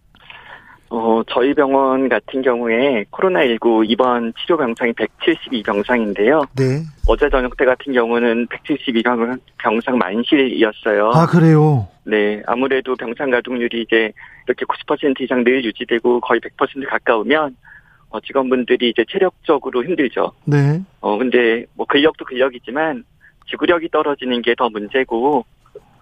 [0.92, 6.46] 어, 저희 병원 같은 경우에 코로나19 입원 치료 병상이 172병상인데요.
[6.56, 6.82] 네.
[7.06, 11.10] 어제 저녁 때 같은 경우는 172병상 만실이었어요.
[11.14, 11.86] 아, 그래요?
[12.04, 12.42] 네.
[12.46, 14.12] 아무래도 병상 가동률이 이제
[14.48, 17.56] 이렇게 90% 이상 늘 유지되고 거의 100% 가까우면
[18.08, 20.32] 어, 직원분들이 이제 체력적으로 힘들죠.
[20.44, 20.80] 네.
[21.00, 23.04] 어, 근데 뭐 근력도 근력이지만
[23.48, 25.44] 지구력이 떨어지는 게 더 문제고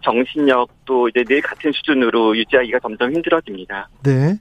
[0.03, 3.89] 정신력도 이제 늘 같은 수준으로 유지하기가 점점 힘들어집니다.
[4.05, 4.39] 네.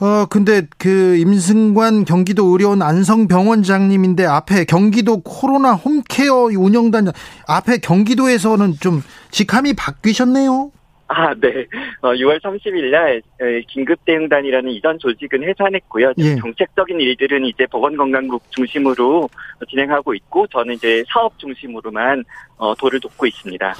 [0.00, 7.08] 어, 근데 그 임승관 경기도 의료원 안성병원장님인데 앞에 경기도 코로나 홈케어 운영단
[7.46, 10.70] 앞에 경기도에서는 좀 직함이 바뀌셨네요.
[11.06, 11.66] 아, 네.
[12.00, 16.14] 어, 6월 30일 날 에, 긴급대응단이라는 이전 조직은 해산했고요.
[16.18, 16.36] 예.
[16.36, 19.28] 정책적인 일들은 이제 보건건강국 중심으로
[19.68, 22.24] 진행하고 있고 저는 이제 사업 중심으로만
[22.56, 23.74] 어, 도를 돕고 있습니다.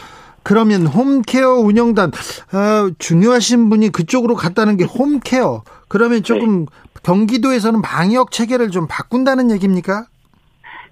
[0.45, 5.65] 그러면 홈케어 운영단 어, 중요하신 분이 그쪽으로 갔다는 게 홈케어.
[5.89, 6.67] 그러면 조금
[7.03, 10.07] 경기도에서는 방역 체계를 좀 바꾼다는 얘기입니까?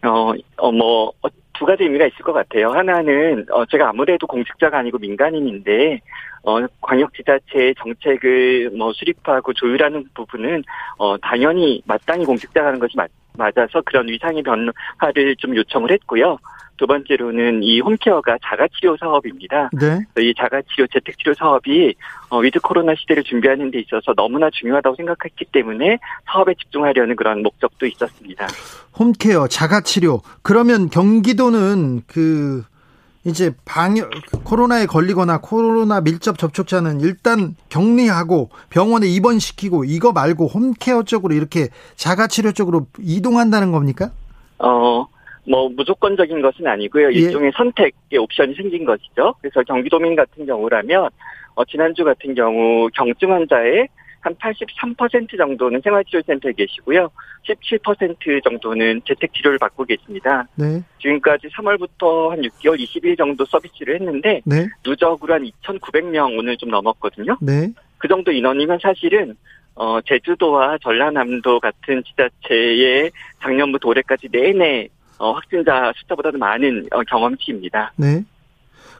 [0.04, 2.70] 어, 어, 뭐, 어, 두 가지 의미가 있을 것 같아요.
[2.70, 6.00] 하나는, 어, 제가 아무래도 공직자가 아니고 민간인인데,
[6.42, 10.64] 어, 광역지자체의 정책을 뭐 수립하고 조율하는 부분은,
[10.98, 16.36] 어, 당연히 마땅히 공직자가 하는 것이 맞, 맞아서 그런 위상의 변화를 좀 요청을 했고요.
[16.76, 19.70] 두 번째로는 이 홈케어가 자가치료 사업입니다.
[19.72, 20.00] 네.
[20.18, 21.94] 이 자가치료, 재택치료 사업이
[22.30, 27.86] 어, with 코로나 시대를 준비하는 데 있어서 너무나 중요하다고 생각했기 때문에 사업에 집중하려는 그런 목적도
[27.86, 28.46] 있었습니다.
[28.98, 30.22] home care, 자가치료.
[30.42, 32.64] 그러면 경기도는 그
[33.24, 34.10] 이제 방역
[34.42, 41.68] 코로나에 걸리거나 코로나 밀접 접촉자는 일단 격리하고 병원에 입원시키고 이거 말고 home care 쪽으로 이렇게
[41.94, 44.10] 자가치료 쪽으로 이동한다는 겁니까?
[44.58, 45.06] 어,
[45.48, 47.12] 뭐 무조건적인 것은 아니고요.
[47.12, 47.18] 예.
[47.18, 49.34] 일종의 선택의 옵션이 생긴 것이죠.
[49.40, 51.10] 그래서 경기도민 같은 경우라면
[51.54, 53.88] 어, 지난주 같은 경우 경증 환자의
[54.20, 57.10] 한 83% 정도는 생활치료센터에 계시고요.
[57.48, 60.46] 17% 정도는 재택치료를 받고 계십니다.
[60.54, 60.80] 네.
[61.00, 64.68] 지금까지 3월부터 한 6개월 20일 정도 서비스를 했는데 네.
[64.86, 67.36] 누적으로 한 2,900명 오늘 좀 넘었거든요.
[67.40, 67.72] 네.
[67.98, 69.34] 그 정도 인원이면 사실은
[69.74, 77.92] 어, 제주도와 전라남도 같은 지자체의 작년부터 올해까지 내내 어, 확진자 숫자보다도 많은 어, 경험치입니다.
[77.96, 78.24] 네.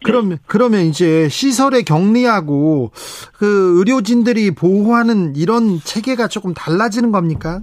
[0.04, 2.90] 그러면 그러면 이제 시설에 격리하고
[3.34, 7.60] 그 의료진들이 보호하는 이런 체계가 조금 달라지는 겁니까?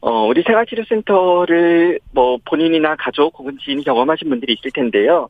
[0.00, 5.28] 어, 우리 생활치료센터를 뭐 본인이나 가족 혹은 지인이 경험하신 분들이 있을 텐데요.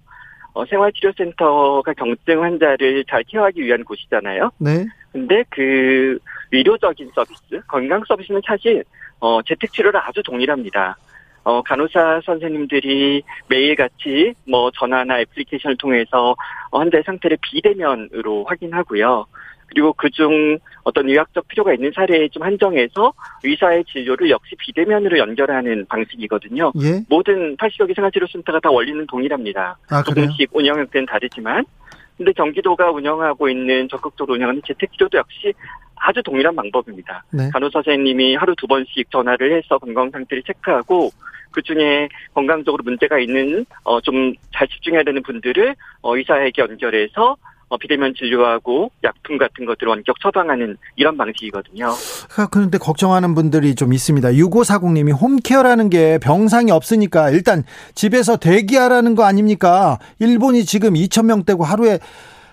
[0.53, 4.51] 어, 생활치료센터가 경증 환자를 잘 케어하기 위한 곳이잖아요.
[4.59, 4.87] 네.
[5.13, 6.19] 근데 그
[6.53, 8.85] 의료적인 서비스, 건강 서비스는 사실
[9.19, 10.97] 어, 재택치료를 아주 동일합니다.
[11.45, 16.37] 어, 간호사 선생님들이 매일같이 뭐 전화나 애플리케이션을 통해서
[16.73, 19.27] 환자의 상태를 비대면으로 확인하고요.
[19.71, 23.13] 그리고 그중 어떤 의학적 필요가 있는 사례에 좀 한정해서
[23.45, 26.73] 의사의 진료를 역시 비대면으로 연결하는 방식이거든요.
[26.83, 27.03] 예.
[27.09, 29.79] 모든 80여 개 생활치료센터가 다 원리는 동일합니다.
[29.91, 30.03] 아?
[30.03, 31.65] 조금씩 운영 형태는 다르지만
[32.17, 35.55] 근데 경기도가 운영하고 있는 적극적으로 운영하는 재택치료도 역시
[36.01, 37.23] 아주 동일한 방법입니다.
[37.31, 37.51] 네.
[37.53, 41.11] 간호사 선생님이 하루 두 번씩 전화를 해서 건강 상태를 체크하고
[41.53, 47.37] 그 중에 건강적으로 문제가 있는 어 좀 잘 집중해야 되는 분들을 어 의사에게 연결해서
[47.69, 51.87] 어 비대면 진료하고 약품 같은 것들을 원격 처방하는 이런 방식이거든요.
[52.37, 54.29] 아, 그런데 걱정하는 분들이 좀 있습니다.
[54.31, 57.63] 6540님이 홈케어라는 게 병상이 없으니까 일단
[57.95, 59.99] 집에서 대기하라는 거 아닙니까?
[60.19, 61.99] 일본이 지금 2,000명대고 하루에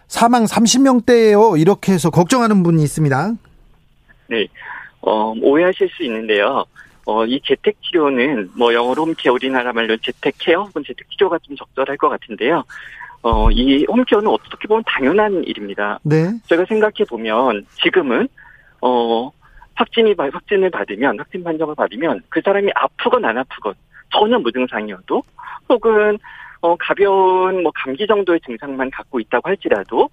[0.07, 1.59] 사망 30명대예요.
[1.59, 3.33] 이렇게 해서 걱정하는 분이 있습니다.
[4.27, 4.47] 네.
[5.01, 6.65] 어, 오해하실 수 있는데요.
[7.05, 11.55] 어, 이 재택 치료는 뭐 영어로 홈케어 우리나라 말로 재택 케어 혹은 재택 치료가 좀
[11.55, 12.63] 적절할 것 같은데요.
[13.21, 15.99] 어, 이 홈케어는 어떻게 보면 당연한 일입니다.
[16.03, 16.31] 네.
[16.47, 18.27] 제가 생각해 보면 지금은
[18.81, 19.31] 어,
[19.75, 23.73] 확진이 받- 확진을 받으면 확진 판정을 받으면 그 사람이 아프건 안 아프건
[24.11, 25.23] 전혀 무증상이어도
[25.69, 26.17] 혹은
[26.61, 30.09] 어, 가벼운 뭐 감기 정도의 증상만 갖고 있다고 할지라도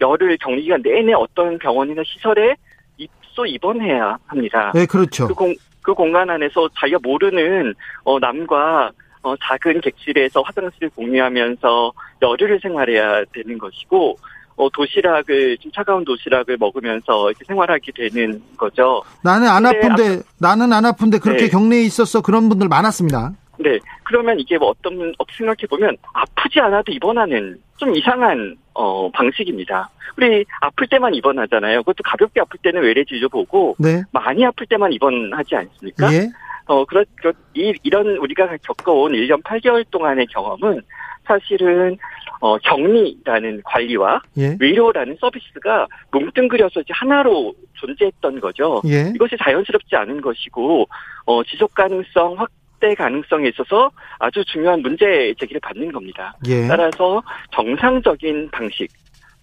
[0.00, 2.54] 열흘 격리 기간 내내 어떤 병원이나 시설에
[2.96, 4.72] 입소 입원해야 합니다.
[4.74, 5.28] 네, 그렇죠.
[5.28, 8.90] 그, 공, 그 공간 안에서 자기가 모르는 어, 남과
[9.22, 14.16] 어, 작은 객실에서 화장실을 공유하면서 열흘을 생활해야 되는 것이고
[14.56, 19.02] 어, 도시락을 좀 차가운 도시락을 먹으면서 이렇게 생활하게 되는 거죠.
[19.22, 21.48] 나는 안 아픈데 나는 안 아픈데 그렇게 네.
[21.48, 23.32] 격리에 있었어 그런 분들 많았습니다.
[23.58, 23.78] 네.
[24.04, 29.90] 그러면 이게 뭐 어떤, 어떻게 생각해 보면 아프지 않아도 입원하는 좀 이상한, 어, 방식입니다.
[30.16, 31.80] 우리 아플 때만 입원하잖아요.
[31.80, 34.02] 그것도 가볍게 아플 때는 외래 진료 보고 네.
[34.12, 36.12] 많이 아플 때만 입원하지 않습니까?
[36.12, 36.28] 예.
[36.66, 40.82] 어, 그렇, 그렇, 이, 이런 우리가 겪어온 1년 8개월 동안의 경험은
[41.24, 41.98] 사실은,
[42.42, 44.56] 어, 격리라는 관리와 예.
[44.58, 48.82] 의료라는 서비스가 뭉뚱그려서 이제 하나로 존재했던 거죠.
[48.86, 49.12] 예.
[49.14, 50.88] 이것이 자연스럽지 않은 것이고
[51.26, 56.34] 어, 지속 가능성 확대 가능성에 있어서 아주 중요한 문제 제기를 받는 겁니다.
[56.48, 56.66] 예.
[56.66, 58.90] 따라서 정상적인 방식.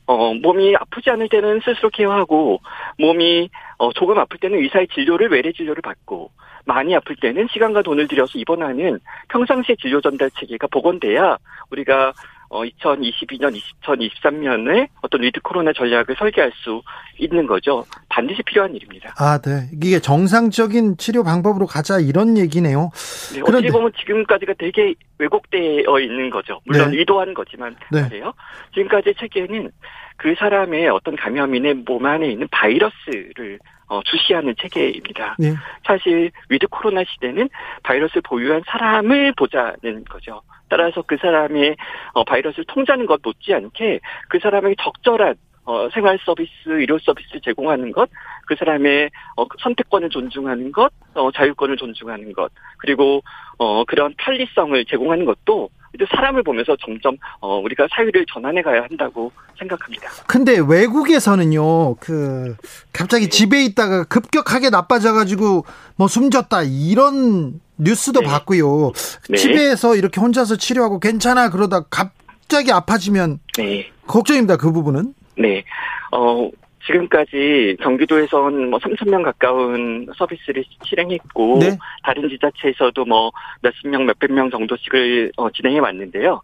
[0.06, 2.60] 어, 몸이 아프지 않을 때는 스스로 care하고,
[2.98, 6.32] 몸이, 어, 조금 아플 때는 의사의 진료를, 외래 진료를 받고,
[6.66, 9.00] 많이 아플 때는 시간과 돈을 들여서 입원하는
[9.30, 11.38] 평상시의 진료 전달 체계가 복원돼야
[11.72, 12.12] 우리가
[12.50, 16.82] 어, 2022년, 2023년에 어떤 with 코로나 전략을 설계할 수
[17.18, 17.86] 있는 거죠.
[18.10, 19.14] 반드시 필요한 일입니다.
[19.18, 19.70] 아, 네.
[19.72, 22.90] 이게 정상적인 치료 방법으로 가자 이런 얘기네요.
[23.36, 26.60] 네, 그런데- 어찌 보면 지금까지가 되게 왜곡되어 있는 거죠.
[26.66, 26.98] 물론 네.
[26.98, 28.02] 의도한 거지만 네.
[28.02, 28.34] 말이에요.
[28.74, 29.72] 지금까지 체계는
[30.18, 35.36] 그 사람의 어떤 감염인의 몸 안에 있는 바이러스를 어, 주시하는 체계입니다.
[35.40, 35.54] 네.
[35.86, 37.50] 사실 with 코로나 시대는
[37.84, 40.42] 바이러스를 보유한 사람을 보자는 거죠.
[40.70, 41.76] 따라서 그 사람의
[42.14, 44.00] 어, 바이러스를 통제하는 것 못지않게
[44.30, 48.10] 그 사람에게 적절한 어, 생활 서비스, 의료 서비스를 제공하는 것,
[48.48, 53.22] 그 사람의 어, 선택권을 존중하는 것, 어, 자유권을 존중하는 것, 그리고
[53.60, 59.32] 어, 그런 편리성을 제공하는 것도 이제 사람을 보면서 점점 어, 우리가 사회를 전환해 가야 한다고
[59.58, 60.10] 생각합니다.
[60.28, 62.56] 근데 외국에서는요, 그,
[62.94, 63.30] 갑자기 네.
[63.30, 68.28] 집에 있다가 급격하게 나빠져가지고, 뭐 숨졌다, 이런 뉴스도 네.
[68.28, 68.92] 봤고요.
[69.30, 69.38] 네.
[69.38, 73.90] 집에서 이렇게 혼자서 치료하고 괜찮아, 그러다 갑자기 아파지면 네.
[74.08, 75.14] 걱정입니다, 그 부분은.
[75.38, 75.64] 네.
[76.12, 76.50] 어,
[76.86, 81.78] 지금까지 경기도에선 뭐 3천 명 가까운 서비스를 실행했고 네.
[82.04, 86.42] 다른 지자체에서도 뭐 몇십 명, 몇백 명 정도씩을 어, 진행해 왔는데요.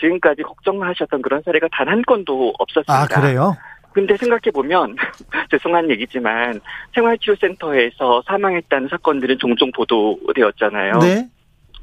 [0.00, 2.92] 지금까지 걱정하셨던 그런 사례가 단 한 건도 없었습니다.
[2.92, 3.56] 아, 그래요?
[3.92, 4.94] 근데 생각해 보면
[5.50, 6.60] 죄송한 얘기지만
[6.94, 10.98] 생활치료센터에서 사망했다는 사건들은 종종 보도되었잖아요.
[10.98, 11.28] 네.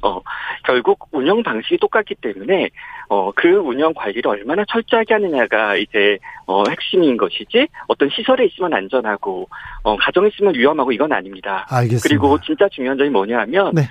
[0.06, 0.22] 어,
[0.64, 2.70] 결국 운영 방식이 똑같기 때문에,
[3.08, 9.48] 어, 그 운영 관리를 얼마나 철저하게 하느냐가 이제, 어, 핵심인 것이지, 어떤 시설에 있으면 안전하고,
[9.82, 11.66] 어, 가정에 있으면 위험하고 이건 아닙니다.
[11.68, 12.08] 알겠습니다.
[12.08, 13.82] 그리고 진짜 중요한 점이 뭐냐 하면, 네.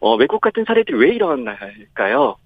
[0.00, 2.36] 어, 외국 같은 사례들이 왜 일어날까요?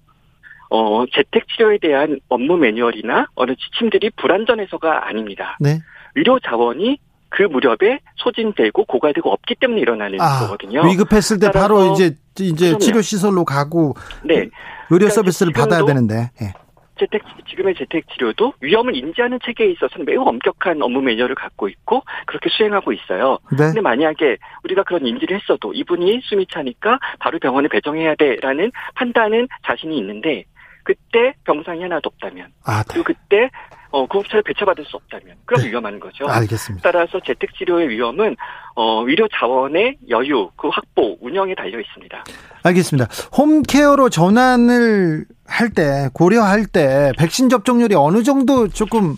[0.71, 5.57] 어, 재택 치료에 대한 업무 매뉴얼이나 어느 지침들이 불안전해서가 아닙니다.
[5.59, 5.79] 네.
[6.15, 10.83] 의료 자원이 그 무렵에 소진되고 고갈되고 없기 때문에 일어나는 아, 거거든요.
[10.83, 12.79] 위급했을 때 바로 이제, 이제 그럼요.
[12.79, 14.35] 치료 시설로 가고, 네.
[14.35, 14.49] 의료
[14.89, 16.53] 그러니까 서비스를 받아야 되는데, 예.
[16.99, 22.49] 재택 지금의 재택 치료도 위험을 인지하는 체계에 있어서는 매우 엄격한 업무 매뉴얼을 갖고 있고 그렇게
[22.49, 23.37] 수행하고 있어요.
[23.51, 23.57] 네.
[23.67, 29.97] 근데 만약에 우리가 그런 인지를 했어도 이분이 숨이 차니까 바로 병원에 배정해야 돼라는 판단은 자신이
[29.97, 30.43] 있는데
[30.83, 32.83] 그때 병상이 하나도 없다면 아, 네.
[32.89, 33.49] 그리고 그때
[33.91, 36.27] 어, 구급차를 배차받을 수 없다면 그럼 위험한 거죠.
[36.27, 36.91] 알겠습니다.
[36.91, 38.35] 따라서 재택 치료의 위험은
[38.75, 42.23] 어, 의료 자원의 여유, 그 확보, 운영에 달려 있습니다.
[42.63, 43.09] 알겠습니다.
[43.35, 49.15] home care로 전환을 할 때, 고려할 때, 백신 접종률이 어느 정도 조금,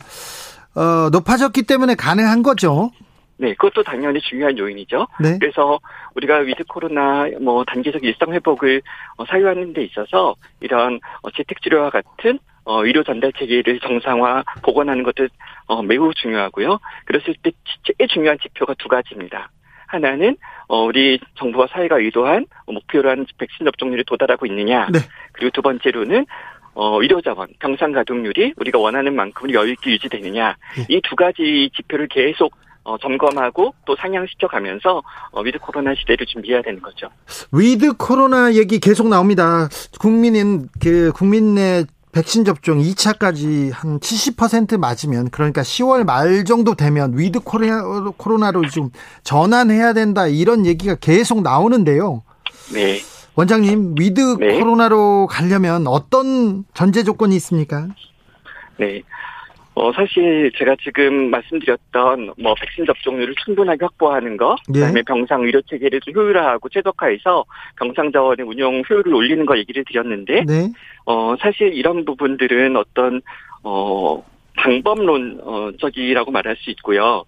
[0.75, 2.91] 어, 높아졌기 때문에 가능한 거죠.
[3.37, 5.07] 네, 그것도 당연히 중요한 요인이죠.
[5.19, 5.37] 네.
[5.39, 5.79] 그래서
[6.15, 8.83] 우리가 with 코로나 뭐 단계적 일상 회복을
[9.17, 15.03] 어, 사유하는 데 있어서 이런 어, 재택 치료와 같은 어, 의료 전달 체계를 정상화 복원하는
[15.03, 15.27] 것도
[15.67, 16.79] 어, 매우 중요하고요.
[17.05, 17.51] 그랬을 때
[17.83, 19.49] 제일 중요한 지표가 두 가지입니다.
[19.87, 24.87] 하나는 어, 우리 정부와 사회가 의도한 목표로 하는 백신 접종률이 도달하고 있느냐.
[24.91, 24.99] 네.
[25.33, 26.25] 그리고 두 번째로는
[26.73, 30.55] 어, 의료 자원, 병상 가동률이 우리가 원하는 만큼 여유 있게 유지되느냐.
[30.77, 30.85] 네.
[30.87, 36.81] 이두 가지 지표를 계속 어, 점검하고 또 상향시켜 가면서 어, 위드 코로나 시대를 준비해야 되는
[36.81, 37.09] 거죠.
[37.51, 39.67] 위드 코로나 얘기 계속 나옵니다.
[39.99, 47.17] 국민은, 그, 국민 내 백신 접종 2차까지 한 70% 맞으면, 그러니까 10월 말 정도 되면
[47.17, 48.89] 위드 코로나, 코로나로 좀
[49.23, 52.23] 전환해야 된다, 이런 얘기가 계속 나오는데요.
[52.73, 52.99] 네.
[53.35, 54.59] 원장님, 위드 네.
[54.59, 57.87] 코로나로 가려면 어떤 전제 조건이 있습니까?
[58.77, 59.03] 네.
[59.73, 64.73] 어, 사실 제가 지금 말씀드렸던 뭐 백신 접종률을 충분하게 확보하는 거, 예.
[64.73, 67.45] 그다음에 병상 의료 체계를 좀 효율화하고 최적화해서
[67.77, 70.69] 병상 자원의 운영 효율을 올리는 거 얘기를 드렸는데, 네.
[71.05, 73.21] 어, 사실 이런 부분들은 어떤
[73.63, 74.23] 어,
[74.57, 77.23] 방법론적이라고 말할 수 있고요.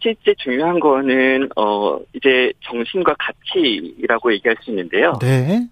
[0.00, 5.18] 실제 중요한 거는 어, 이제 정신과 가치라고 얘기할 수 있는데요.
[5.20, 5.66] 네.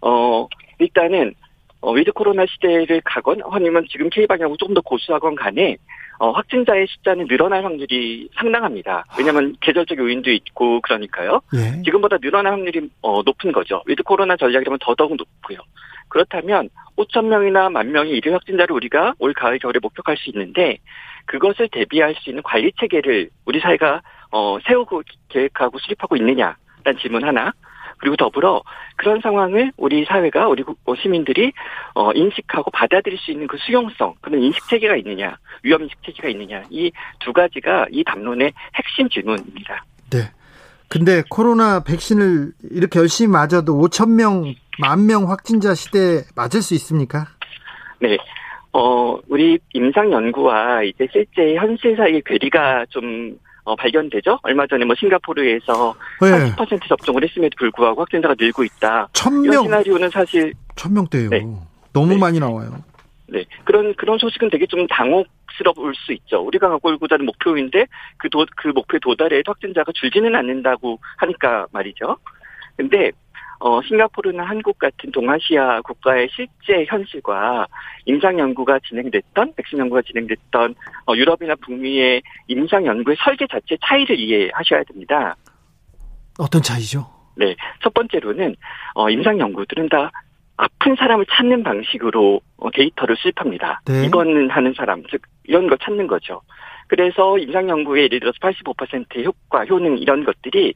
[0.00, 0.46] 어,
[0.78, 1.34] 일단은,
[1.80, 5.76] 어, 위드 코로나 시대를 가건, 아니면 지금 K방역으로 조금 더 고수하건 간에,
[6.18, 9.04] 어, 확진자의 숫자는 늘어날 확률이 상당합니다.
[9.16, 11.40] 왜냐면 계절적 요인도 있고, 그러니까요.
[11.54, 11.82] 예.
[11.82, 13.82] 지금보다 늘어날 확률이, 어, 높은 거죠.
[13.86, 15.58] 위드 코로나 전략이라면 더더욱 높고요.
[16.08, 20.78] 그렇다면, 5천 명이나 만 명의 일일 확진자를 우리가 올 가을 겨울에 목격할 수 있는데,
[21.26, 24.02] 그것을 대비할 수 있는 관리 체계를 우리 사회가,
[24.32, 27.52] 어, 세우고 계획하고 수립하고 있느냐, 라는 질문 하나.
[27.98, 28.62] 그리고 더불어
[28.96, 30.64] 그런 상황을 우리 사회가 우리
[31.00, 31.52] 시민들이
[31.94, 36.62] 어, 인식하고 받아들일 수 있는 그 수용성 그런 인식 체계가 있느냐 위험 인식 체계가 있느냐
[36.70, 36.90] 이
[37.20, 39.84] 두 가지가 이 담론의 핵심 질문입니다.
[40.10, 40.18] 네.
[40.88, 47.26] 근데 코로나 백신을 이렇게 열심히 맞아도 5천 명, 만 명 확진자 시대에 맞을 수 있습니까?
[48.00, 48.16] 네.
[48.72, 53.36] 어, 우리 임상 연구와 이제 실제 현실 사이의 괴리가 좀
[53.68, 54.38] 어, 발견되죠.
[54.42, 56.54] 얼마 전에 뭐 싱가포르에서 네.
[56.54, 59.08] 40% 접종을 했음에도 불구하고 확진자가 늘고 있다.
[59.12, 59.64] 천 명.
[59.64, 61.28] 시나리오는 사실 천 명대요.
[61.28, 61.46] 네.
[61.92, 62.18] 너무 네.
[62.18, 62.82] 많이 나와요.
[63.26, 63.44] 네.
[63.64, 66.40] 그런, 그런 소식은 되게 좀 당혹스러울 수 있죠.
[66.40, 67.84] 우리가 갖고 있고자 는 목표인데
[68.16, 72.16] 그 도, 그 목표에 도달해 확진자가 줄지는 않는다고 하니까 말이죠.
[72.78, 73.10] 근데,
[73.60, 77.66] 어, 싱가포르나 한국 같은 동아시아 국가의 실제 현실과
[78.04, 80.74] 임상 연구가 진행됐던, 백신 연구가 진행됐던,
[81.06, 85.36] 어, 유럽이나 북미의 임상 연구의 설계 자체 차이를 이해하셔야 됩니다.
[86.38, 87.06] 어떤 차이죠?
[87.36, 87.56] 네.
[87.82, 88.54] 첫 번째로는,
[88.94, 90.10] 어, 임상 연구들은 다
[90.56, 93.80] 아픈 사람을 찾는 방식으로 어, 데이터를 수집합니다.
[93.86, 94.06] 네.
[94.06, 96.42] 입원하는 사람, 즉 이런 걸 찾는 거죠.
[96.88, 100.74] 그래서 임상 연구에 예를 들어서 85%의 효과, 효능 이런 것들이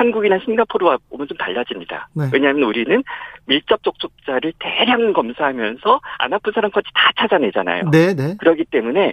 [0.00, 2.08] 한국이나 싱가포르와 보면 좀 달라집니다.
[2.14, 2.30] 네.
[2.32, 3.04] 왜냐하면 우리는
[3.44, 7.90] 밀접 접촉자를 대량 검사하면서 안 아픈 사람까지 다 찾아내잖아요.
[7.90, 8.34] 네, 네.
[8.38, 9.12] 그렇기 때문에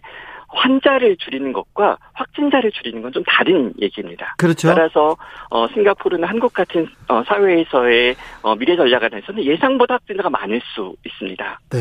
[0.50, 4.36] 환자를 줄이는 것과 확진자를 줄이는 건 좀 다른 얘기입니다.
[4.38, 4.70] 그렇죠.
[4.70, 5.18] 따라서
[5.50, 11.60] 어, 싱가포르는 한국 같은 어, 사회에서의 어, 미래 전략 안에서는 예상보다 확진자가 많을 수 있습니다.
[11.72, 11.80] 네.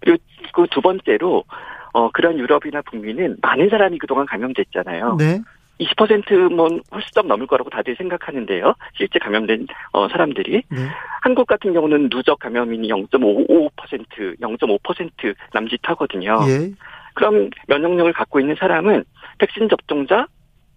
[0.00, 0.18] 그리고
[0.54, 1.44] 그두 번째로
[1.92, 5.16] 어, 그런 유럽이나 북미는 많은 사람이 그동안 감염됐잖아요.
[5.18, 5.40] 네.
[5.80, 8.74] 20%뭐 홀수점 넘을 거라고 다들 생각하는데요.
[8.96, 10.78] 실제 감염된 어, 사람들이 네.
[11.22, 16.40] 한국 같은 경우는 누적 감염인이 0.55%, 0.5% 남짓하거든요.
[16.48, 16.72] 예.
[17.14, 19.04] 그럼 면역력을 갖고 있는 사람은
[19.38, 20.26] 백신 접종자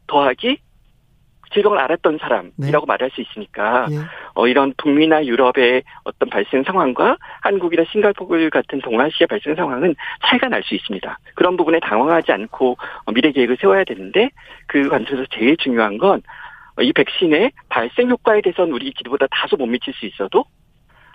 [0.07, 0.57] 더하기
[1.53, 2.87] 질병을 알았던 사람이라고 네.
[2.87, 3.97] 말할 수 있으니까 예.
[4.35, 9.95] 어, 이런 북미나 유럽의 어떤 발생 상황과 한국이나 싱가포르 같은 동아시아 발생 상황은
[10.25, 11.17] 차이가 날 수 있습니다.
[11.35, 14.29] 그런 부분에 당황하지 않고 어, 미래 계획을 세워야 되는데
[14.67, 16.21] 그 관점에서 제일 중요한 건
[16.81, 20.45] 이 백신의 발생 효과에 대해서는 우리 기대보다 다소 못 미칠 수 있어도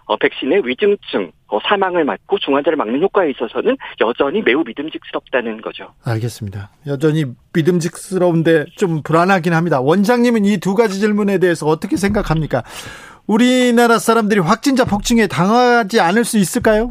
[0.07, 5.93] 어, 백신의 위중증, 어, 사망을 막고 중환자를 막는 효과에 있어서는 여전히 매우 믿음직스럽다는 거죠.
[6.05, 6.71] 알겠습니다.
[6.87, 9.81] 여전히 믿음직스러운데 좀 불안하긴 합니다.
[9.81, 12.63] 원장님은 이 두 가지 질문에 대해서 어떻게 생각합니까?
[13.27, 16.91] 우리나라 사람들이 확진자 폭증에 당하지 않을 수 있을까요?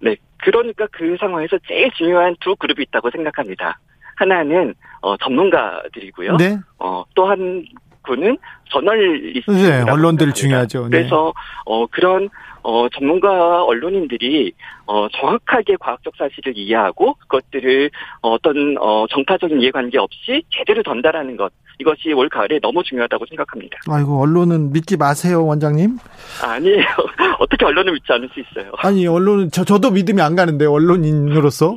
[0.00, 3.78] 네, 그러니까 그 상황에서 제일 중요한 두 그룹이 있다고 생각합니다.
[4.16, 6.36] 하나는 어, 전문가들이고요.
[6.36, 6.58] 네.
[6.78, 7.64] 어, 또한
[8.02, 8.36] 군은
[8.70, 9.50] 저널 리스트.
[9.50, 10.84] 네, 언론들 중요하죠.
[10.84, 10.98] 네.
[10.98, 11.32] 그래서
[11.64, 12.28] 어 그런
[12.62, 14.52] 어 전문가 언론인들이
[14.86, 17.90] 어 정확하게 과학적 사실을 이해하고 그것들을
[18.20, 23.78] 어떤 어 정파적인 이해관계 없이 제대로 전달하는 것 이것이 올 가을에 너무 중요하다고 생각합니다.
[23.88, 25.96] 아이고 언론은 믿지 마세요 원장님.
[26.44, 26.84] 아니에요.
[27.40, 28.70] 어떻게 언론을 믿지 않을 수 있어요?
[28.78, 31.76] 아니 언론은 저 저도 믿음이 안 가는데 언론인으로서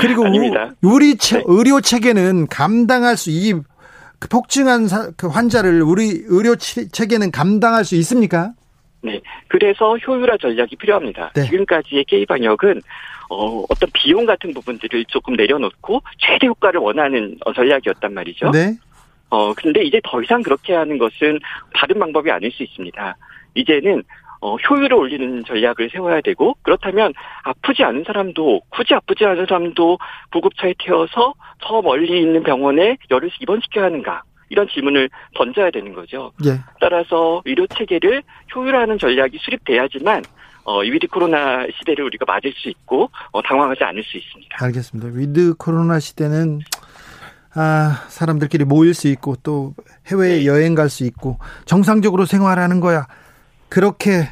[0.00, 0.70] 그리고 아닙니다.
[0.82, 1.44] 우리 체, 네.
[1.48, 3.54] 의료 체계는 감당할 수 이
[4.24, 8.54] 그 폭증한 사, 그 환자를 우리 의료 체계는 감당할 수 있습니까?
[9.02, 9.20] 네.
[9.48, 11.30] 그래서 효율화 전략이 필요합니다.
[11.34, 11.42] 네.
[11.44, 12.80] 지금까지의 K 방역은
[13.28, 18.50] 어, 어떤 비용 같은 부분들을 조금 내려놓고 최대 효과를 원하는 어, 전략이었단 말이죠.
[18.50, 18.74] 네.
[19.28, 21.38] 어, 근데 이제 더 이상 그렇게 하는 것은
[21.74, 23.16] 다른 방법이 아닐 수 있습니다.
[23.56, 24.02] 이제는
[24.44, 27.14] 어, 효율을 올리는 전략을 세워야 되고 그렇다면
[27.44, 29.96] 아프지 않은 사람도 굳이 아프지 않은 사람도
[30.32, 31.32] 구급차에 태워서
[31.66, 36.30] 저 멀리 있는 병원에 열을 입원시켜야 하는가 이런 질문을 던져야 되는 거죠.
[36.44, 36.60] 예.
[36.78, 38.22] 따라서 의료 체계를
[38.54, 40.22] 효율화하는 전략이 수립돼야지만
[40.64, 44.58] 어, 위드 코로나 시대를 우리가 맞을 수 있고 어, 당황하지 않을 수 있습니다.
[44.60, 45.18] 알겠습니다.
[45.18, 46.60] 위드 코로나 시대는
[47.54, 49.72] 아, 사람들끼리 모일 수 있고 또
[50.08, 50.44] 해외 네.
[50.46, 53.06] 여행 갈 수 있고 정상적으로 생활하는 거야.
[53.74, 54.28] 그렇게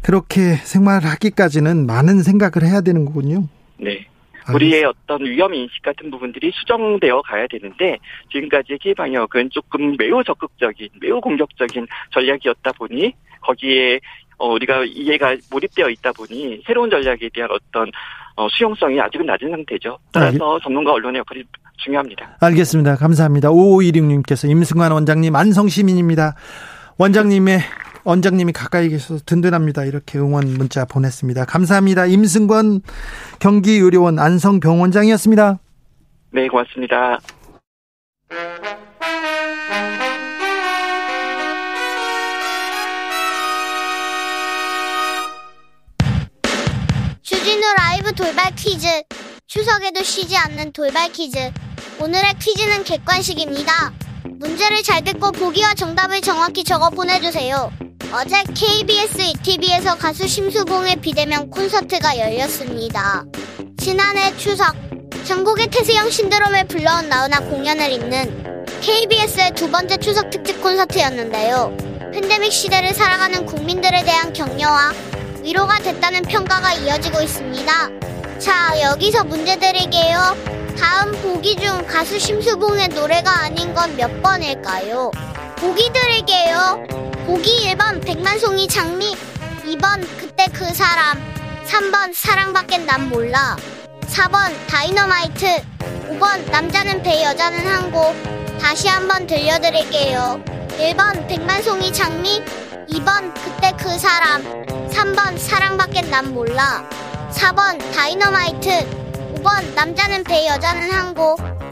[0.00, 3.46] 그렇게 생활하기까지는 많은 생각을 해야 되는 거군요.
[3.76, 4.06] 네.
[4.54, 7.98] 우리의 어떤 위험 인식 같은 부분들이 수정되어 가야 되는데
[8.32, 13.12] 지금까지의 K방역은 조금 매우 적극적인, 매우 공격적인 전략이었다 보니
[13.42, 14.00] 거기에
[14.38, 17.90] 어, 우리가 이해가 몰입되어 있다 보니 새로운 전략에 대한 어떤
[18.36, 19.98] 어, 수용성이 아직은 낮은 상태죠.
[20.12, 21.44] 따라서 알 전문가 언론의 역할이
[21.76, 22.38] 중요합니다.
[22.40, 22.96] 알겠습니다.
[22.96, 23.50] 감사합니다.
[23.50, 26.36] 5516님께서 임승환 원장님, 안성시민입니다.
[26.96, 27.58] 원장님의
[28.04, 29.84] 원장님이 가까이 계셔서 든든합니다.
[29.84, 31.44] 이렇게 응원 문자 보냈습니다.
[31.44, 32.06] 감사합니다.
[32.06, 32.82] 임승권
[33.38, 35.58] 경기의료원 안성병원장이었습니다.
[36.30, 37.18] 네, 고맙습니다.
[47.22, 48.86] 주진우 라이브 돌발 퀴즈.
[49.46, 51.38] 추석에도 쉬지 않는 돌발 퀴즈.
[52.00, 53.92] 오늘의 퀴즈는 객관식입니다.
[54.38, 57.70] 문제를 잘 듣고 보기와 정답을 정확히 적어 보내주세요.
[58.12, 63.24] 어제 KBS ETV에서 가수 심수봉의 비대면 콘서트가 열렸습니다.
[63.76, 64.74] 지난해 추석
[65.24, 71.76] 전국의 태세형 신드롬을 불러온 나훈아 공연을 잇는 KBS의 두 번째 추석 특집 콘서트였는데요.
[72.12, 74.92] 팬데믹 시대를 살아가는 국민들에 대한 격려와
[75.42, 77.72] 위로가 됐다는 평가가 이어지고 있습니다.
[78.38, 80.18] 자, 여기서 문제 드릴게요.
[80.78, 85.10] 다음 보기 중 가수 심수봉의 노래가 아닌 건 몇 번일까요?
[85.56, 87.07] 보기 드릴게요.
[87.28, 89.14] 보기 1번 백만송이 장미
[89.66, 91.18] 2번 그때 그 사람
[91.66, 93.54] 3번 사랑밖엔 난 몰라
[94.06, 95.60] 4번 다이너마이트
[96.08, 98.14] 5번 남자는 배 여자는 항고
[98.58, 100.42] 다시 한번 들려드릴게요.
[100.78, 102.42] 1번 백만송이 장미
[102.88, 104.42] 2번 그때 그 사람
[104.88, 106.88] 3번 사랑밖엔 난 몰라
[107.30, 108.70] 4번 다이너마이트
[109.34, 111.36] 5번 남자는 배 여자는 항고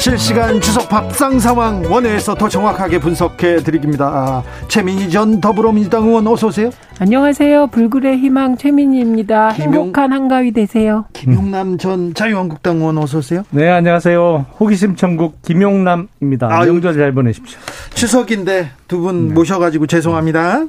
[0.00, 4.06] 실시간 주석 밥상 상황 원회에서 더 정확하게 분석해 드립니다.
[4.06, 6.70] 아, 최민희 전 더불어민주당 의원 어서 오세요.
[6.98, 7.66] 안녕하세요.
[7.66, 9.52] 불굴의 희망 최민희입니다.
[9.52, 11.04] 김용, 행복한 한가위 되세요.
[11.12, 13.42] 김용남 전 자유한국당 의원 어서 오세요.
[13.50, 14.46] 네, 안녕하세요.
[14.58, 16.48] 호기심 천국 김용남입니다.
[16.50, 17.58] 아, 명절 잘 보내십시오.
[17.92, 19.34] 추석인데 두분 네.
[19.34, 20.64] 모셔가지고 죄송합니다.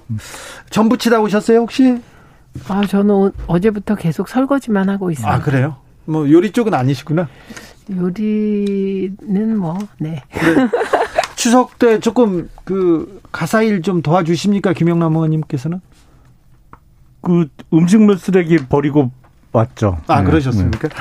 [0.71, 2.01] 전부 치다 오셨어요 혹시?
[2.67, 5.31] 아, 저는 어제부터 계속 설거지만 하고 있어요.
[5.31, 5.77] 아, 그래요?
[6.05, 7.27] 뭐 요리 쪽은 아니시구나.
[7.89, 10.23] 요리는 뭐, 네.
[10.31, 10.69] 네.
[11.35, 14.73] 추석 때 조금 그 가사일 좀 도와주십니까?
[14.73, 15.81] 김영남 의원님께서는?
[17.21, 19.11] 그 음식물 쓰레기 버리고
[19.51, 19.97] 왔죠.
[20.07, 20.25] 아, 네.
[20.29, 20.87] 그러셨습니까?
[20.87, 20.95] 네.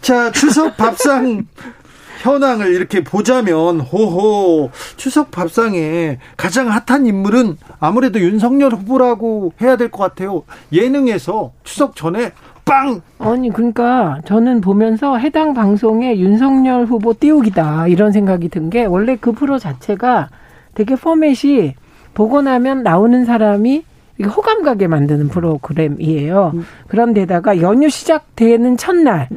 [0.00, 1.46] 자, 추석 밥상
[2.22, 9.98] 현황을 이렇게 보자면, 호호, 추석 밥상에 가장 핫한 인물은 아무래도 윤석열 후보라고 해야 될 것
[10.02, 10.42] 같아요.
[10.72, 12.32] 예능에서 추석 전에
[12.64, 13.00] 빵!
[13.18, 17.88] 아니, 그러니까 저는 보면서 해당 방송에 윤석열 후보 띄우기다.
[17.88, 20.28] 이런 생각이 든 게 원래 그 프로 자체가
[20.74, 21.74] 되게 포맷이
[22.14, 23.84] 보고 나면 나오는 사람이
[24.22, 26.52] 호감 가게 만드는 프로그램이에요.
[26.88, 29.28] 그런데다가 연휴 시작되는 첫날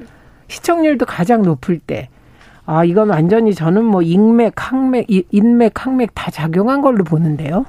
[0.48, 2.10] 시청률도 가장 높을 때
[2.66, 7.66] 아, 이건 완전히 저는 뭐 인맥, 항맥, 인맥, 항맥 다 작용한 걸로 보는데요.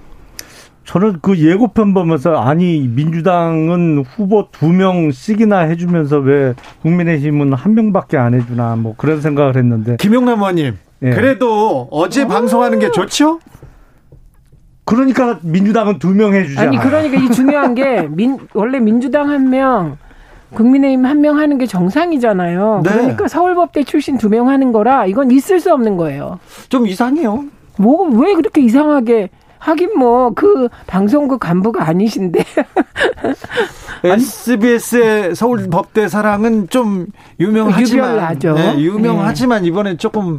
[0.85, 8.35] 저는 그 예고편 보면서 아니 민주당은 후보 두 명씩이나 해주면서 왜 국민의힘은 한 명밖에 안
[8.35, 11.11] 해주나 뭐 그런 생각을 했는데 김용남 의원님 예.
[11.11, 13.41] 그래도 어제 방송하는 게 좋죠?
[14.85, 16.69] 그러니까 민주당은 두 명 해주잖아요.
[16.69, 19.97] 아니 그러니까 이 중요한 게 민, 원래 민주당 한 명,
[20.53, 22.83] 국민의힘 한 명 하는 게 정상이잖아요.
[22.85, 22.91] 네.
[22.91, 26.39] 그러니까 서울법대 출신 두 명 하는 거라 이건 있을 수 없는 거예요.
[26.69, 27.45] 좀 이상해요.
[27.79, 29.31] 뭐 왜 그렇게 이상하게
[29.65, 32.45] 하긴 뭐 그 방송국 간부가 아니신데.
[34.05, 37.07] SBS의 서울 법대 사랑은 좀
[37.41, 39.69] 유명하지만 네, 유명하지만 네.
[39.69, 40.39] 이번에 조금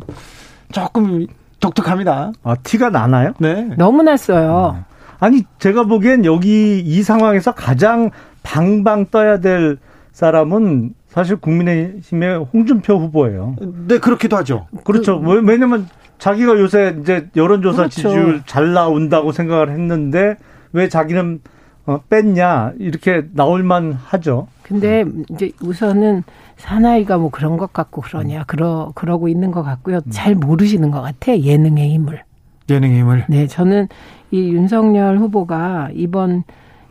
[0.71, 1.25] 조금
[1.59, 2.33] 독특합니다.
[2.43, 3.33] 아 티가 나나요?
[3.39, 3.69] 네.
[3.77, 4.75] 너무 났어요.
[4.77, 4.83] 음.
[5.19, 8.11] 아니 제가 보기엔 여기 이 상황에서 가장
[8.43, 9.77] 방방 떠야 될
[10.11, 13.55] 사람은 사실 국민의힘의 홍준표 후보예요.
[13.87, 14.67] 네 그렇기도 하죠.
[14.83, 15.19] 그렇죠.
[15.19, 15.87] 그, 왜냐면
[16.17, 17.95] 자기가 요새 이제 여론조사 그렇죠.
[17.95, 20.37] 지지율 잘 나온다고 생각을 했는데
[20.73, 21.41] 왜 자기는
[21.85, 24.47] 어, 뺐냐 이렇게 나올만 하죠.
[24.63, 26.23] 근데 이제 우선은
[26.57, 29.97] 사나이가 뭐 그런 것 같고 그러냐 그러 그러고 있는 것 같고요.
[29.97, 30.11] 음.
[30.11, 32.23] 잘 모르시는 것 같아 예능의 힘을.
[32.69, 33.25] 예능의 힘을.
[33.29, 33.87] 네, 저는
[34.31, 36.43] 이 윤석열 후보가 이번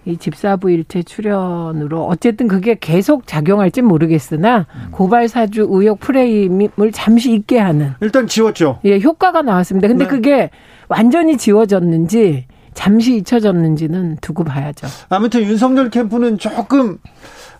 [0.07, 7.59] 이 집사부 일체 출연으로 어쨌든 그게 계속 작용할지 모르겠으나 고발 사주 의혹 프레임을 잠시 잊게
[7.59, 8.81] 하는 일단 지웠죠.
[8.85, 9.89] 예, 효과가 나왔습니다.
[9.89, 10.11] 근데 네.
[10.11, 10.51] 그게
[10.89, 14.89] 완전히 지워졌는지 잠시 잊혀졌는지는 두고 봐야죠.
[15.09, 16.99] 아무튼 윤석열 캠프는 조금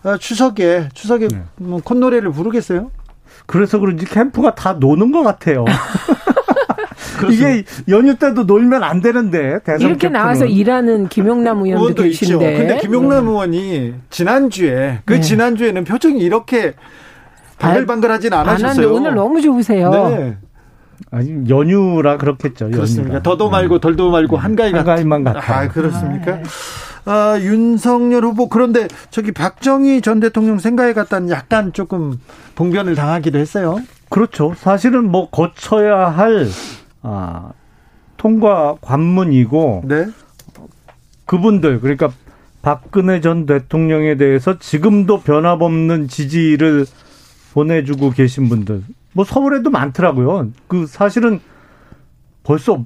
[0.03, 1.41] 어, 추석에 추석에 네.
[1.55, 2.91] 뭐 콧노래를 부르겠어요?
[3.47, 5.65] 그래서 그런지 캠프가 다 노는 것 같아요.
[7.31, 10.11] 이게 연휴 때도 놀면 안 되는데 이렇게 캠프는.
[10.13, 12.11] 나와서 일하는 김용남 의원도 계신데.
[12.11, 12.39] 있죠.
[12.39, 13.31] 근데 김용남 네.
[13.31, 15.21] 의원이 지난주에 그 네.
[15.21, 16.73] 지난주에는 표정이 이렇게
[17.59, 18.93] 방글방글하진 않으셨어요.
[18.93, 19.89] 오늘 너무 좋으세요.
[19.91, 20.37] 네.
[21.11, 22.69] 아니 연휴라 그렇겠죠.
[22.69, 23.21] 그렇습니까.
[23.21, 25.59] 더도 말고 덜도 말고 한가위 한가위만 같아.
[25.59, 26.39] 아, 그렇습니까?
[27.05, 32.19] 아, 윤석열 후보 그런데 저기 박정희 전 대통령 생각에 갔다는 약간 조금
[32.55, 33.79] 봉변을 당하기도 했어요.
[34.09, 34.53] 그렇죠.
[34.57, 36.47] 사실은 뭐 거쳐야 할
[37.05, 37.51] 아,
[38.17, 40.07] 통과 관문이고 네.
[41.25, 42.11] 그분들 그러니까
[42.61, 46.85] 박근혜 전 대통령에 대해서 지금도 변함없는 지지를
[47.53, 48.83] 보내주고 계신 분들
[49.13, 50.49] 뭐 서울에도 많더라고요.
[50.67, 51.39] 그 사실은
[52.43, 52.83] 벌써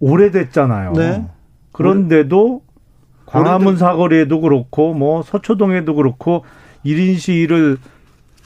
[0.00, 0.92] 오래됐잖아요.
[0.92, 1.24] 네.
[1.72, 2.62] 그런데도
[3.26, 6.44] 광화문 사거리에도 그렇고 뭐 서초동에도 그렇고
[6.84, 7.78] 1인 시위를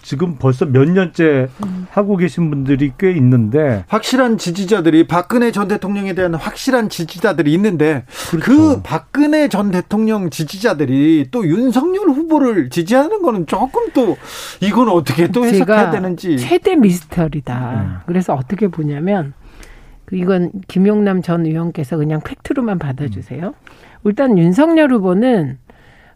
[0.09, 1.49] 지금 벌써 몇 년째
[1.91, 8.39] 하고 계신 분들이 꽤 있는데 확실한 지지자들이 박근혜 전 대통령에 대한 확실한 지지자들이 있는데 그
[8.39, 8.83] 그렇죠.
[8.83, 14.17] 박근혜 전 대통령 지지자들이 또 윤석열 후보를 지지하는 거는 조금 또
[14.63, 17.83] 이건 어떻게 또 해석해야 제가 되는지 최대 미스터리다.
[17.83, 18.05] 네.
[18.07, 19.35] 그래서 어떻게 보냐면
[20.07, 23.53] 그 이건 김용남 전 의원께서 그냥 팩트로만 받아주세요.
[24.05, 25.59] 일단 윤석열 후보는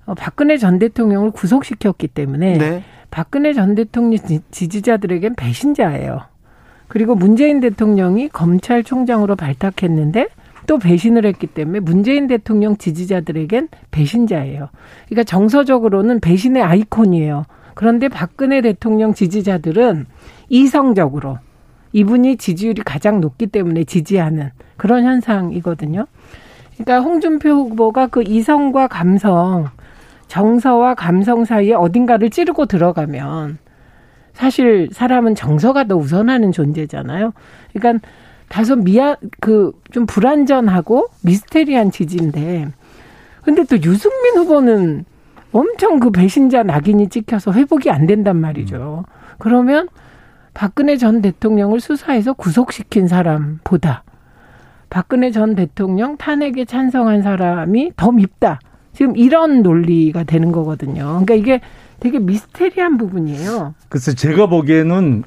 [0.06, 2.84] 어, 박근혜 전 대통령을 구속시켰기 때문에 네.
[3.12, 6.22] 박근혜 전 대통령 지- 지지자들에겐 배신자예요.
[6.88, 10.28] 그리고 문재인 대통령이 검찰총장으로 발탁했는데
[10.66, 14.70] 또 배신을 했기 때문에 문재인 대통령 지지자들에겐 배신자예요.
[15.08, 17.44] 그러니까 정서적으로는 배신의 아이콘이에요.
[17.74, 20.06] 그런데 박근혜 대통령 지지자들은
[20.48, 21.38] 이성적으로
[21.92, 26.06] 이분이 지지율이 가장 높기 때문에 지지하는 그런 현상이거든요.
[26.78, 29.68] 그러니까 홍준표 후보가 그 이성과 감성,
[30.32, 33.58] 정서와 감성 사이에 어딘가를 찌르고 들어가면
[34.32, 37.34] 사실 사람은 정서가 더 우선하는 존재잖아요.
[37.74, 38.08] 그러니까
[38.48, 42.68] 다소 미안 그 좀 불안전하고 미스테리한 지지인데
[43.44, 45.04] 근데 또 유승민 후보는
[45.52, 49.04] 엄청 그 배신자 낙인이 찍혀서 회복이 안 된단 말이죠.
[49.38, 49.86] 그러면
[50.54, 54.02] 박근혜 전 대통령을 수사해서 구속시킨 사람보다
[54.88, 58.60] 박근혜 전 대통령 탄핵에 찬성한 사람이 더 밉다.
[58.92, 61.04] 지금 이런 논리가 되는 거거든요.
[61.24, 61.60] 그러니까 이게
[62.00, 63.74] 되게 미스테리한 부분이에요.
[63.88, 65.22] 글쎄 제가 보기에는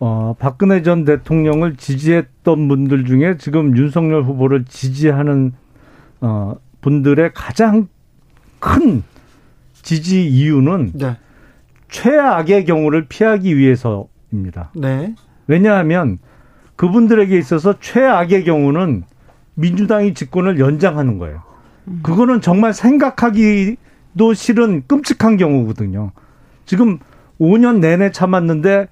[0.00, 5.52] 어, 박근혜 전 대통령을 지지했던 분들 중에 지금 윤석열 후보를 지지하는
[6.20, 7.86] 어, 분들의 가장
[8.58, 9.04] 큰
[9.74, 11.16] 지지 이유는 네.
[11.88, 14.72] 최악의 경우를 피하기 위해서입니다.
[14.74, 15.14] 네.
[15.46, 16.18] 왜냐하면
[16.76, 19.04] 그분들에게 있어서 최악의 경우는
[19.54, 21.42] 민주당이 집권을 연장하는 거예요.
[22.02, 26.12] 그거는 정말 생각하기도 싫은 끔찍한 경우거든요.
[26.64, 26.98] 지금
[27.40, 28.88] 5년 내내 참았는데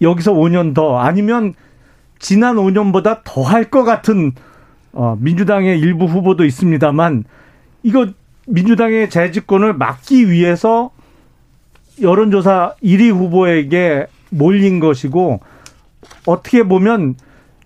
[0.00, 1.54] 여기서 5년 더 아니면
[2.18, 4.32] 지난 5년보다 더 할 것 같은
[4.92, 7.24] 어, 민주당의 일부 후보도 있습니다만
[7.82, 8.08] 이거
[8.46, 10.90] 민주당의 재집권을 막기 위해서
[12.00, 15.40] 여론조사 1위 후보에게 몰린 것이고
[16.26, 17.16] 어떻게 보면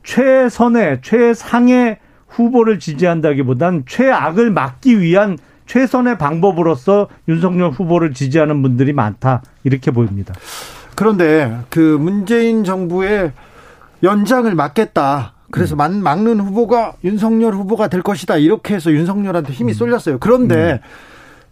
[0.03, 1.99] 최선의 최상의
[2.31, 10.35] 후보를 지지한다기보단 최악을 막기 위한 최선의 방법으로서 윤석열 후보를 지지하는 분들이 많다 이렇게 보입니다.
[10.97, 13.33] 그런데 그 문재인 정부의
[14.03, 15.35] 연장을 막겠다.
[15.51, 18.37] 그래서 막, 막는 후보가 윤석열 후보가 될 것이다.
[18.37, 20.19] 이렇게 해서 윤석열한테 힘이 쏠렸어요.
[20.19, 20.81] 그런데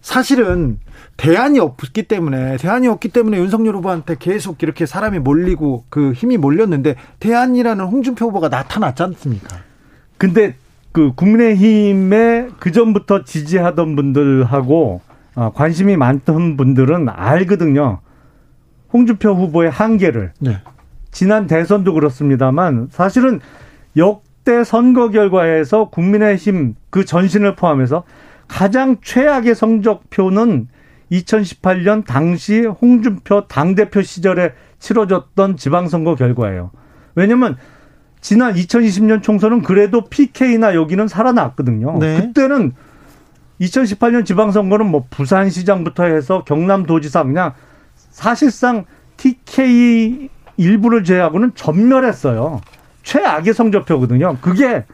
[0.00, 0.78] 사실은
[1.16, 6.94] 대안이 없기 때문에 대안이 없기 때문에 윤석열 후보한테 계속 이렇게 사람이 몰리고 그 힘이 몰렸는데
[7.18, 9.58] 대안이라는 홍준표 후보가 나타났지 않습니까?
[10.16, 10.54] 근데
[10.92, 15.00] 그 국민의힘에 그 전부터 지지하던 분들하고
[15.34, 18.00] 어, 관심이 많던 분들은 알거든요.
[18.92, 20.32] 홍준표 후보의 한계를.
[20.40, 20.58] 네.
[21.10, 23.40] 지난 대선도 그렇습니다만 사실은
[23.96, 28.04] 역대 선거 결과에서 국민의힘 그 전신을 포함해서
[28.46, 30.68] 가장 최악의 성적표는
[31.12, 36.70] 2018년 당시 홍준표 당대표 시절에 치러졌던 지방선거 결과예요.
[37.14, 37.56] 왜냐면
[38.20, 41.98] 지난 2020년 총선은 그래도 PK나 여기는 살아났거든요.
[41.98, 42.20] 네.
[42.20, 42.72] 그때는
[43.60, 47.52] 2018년 지방선거는 뭐 부산시장부터 해서 경남도지사 그냥
[47.94, 48.84] 사실상
[49.16, 52.60] TK 일부를 제외하고는 전멸했어요.
[53.02, 54.38] 최악의 성적표거든요.
[54.40, 54.84] 그게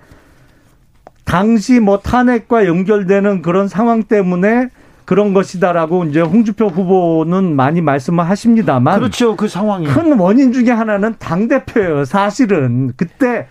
[1.25, 4.68] 당시 뭐 탄핵과 연결되는 그런 상황 때문에
[5.05, 9.36] 그런 것이다라고 이제 홍준표 후보는 많이 말씀을 하십니다만 그렇죠.
[9.36, 9.86] 그 상황이.
[9.86, 12.05] 큰 원인 중에 하나는 당 대표예요.
[12.05, 13.46] 사실은 그때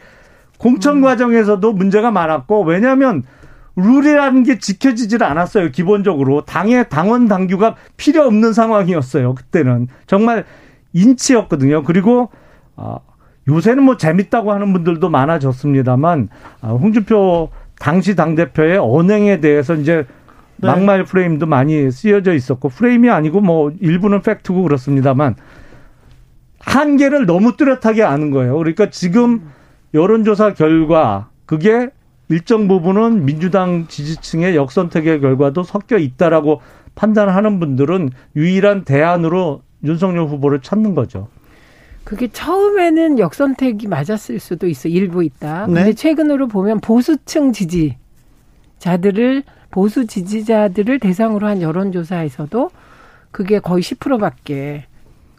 [0.58, 3.24] 공천 과정에서도 문제가 많았고 왜냐하면
[3.76, 5.72] 룰이라는 게 지켜지질 않았어요.
[5.72, 9.36] 기본적으로 당의 당원 당규가 필요 없는 상황이었어요.
[9.36, 10.46] 그때는 정말
[10.94, 11.84] 인치였거든요.
[11.84, 12.30] 그리고
[12.76, 12.98] 아,
[13.48, 16.30] 요새는 뭐 재밌다고 하는 분들도 많아졌습니다만
[16.62, 17.50] 아, 홍준표
[17.80, 20.06] 당시 당 대표의 언행에 대해서 이제
[20.64, 20.72] 네.
[20.72, 25.36] 막말 프레임도 많이 쓰여져 있었고 프레임이 아니고 뭐 일부는 팩트고 그렇습니다만
[26.60, 28.58] 한계를 너무 뚜렷하게 아는 거예요.
[28.58, 29.50] 그러니까 지금
[29.94, 31.90] 여론조사 결과 그게
[32.30, 36.62] 일정 부분은 민주당 지지층의 역선택의 결과도 섞여 있다라고
[36.96, 41.28] 판단하는 분들은 유일한 대안으로 윤석열 후보를 찾는 거죠.
[42.04, 45.66] 그게 처음에는 역선택이 맞았을 수도 있어 일부 있다.
[45.66, 45.94] 근데 네.
[45.94, 49.44] 최근으로 보면 보수층 지지자들을
[49.74, 52.70] 보수 지지자들을 대상으로 한 여론조사에서도
[53.32, 54.86] 그게 거의 10%밖에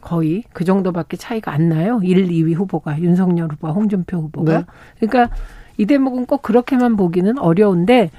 [0.01, 2.01] 거의 그 정도밖에 차이가 안 나요.
[2.03, 4.57] 1, 2위 후보가 윤석열 후보와 홍준표 후보가.
[4.57, 4.65] 네.
[4.99, 5.33] 그러니까
[5.77, 8.11] 이 대목은 꼭 그렇게만 보기는 어려운데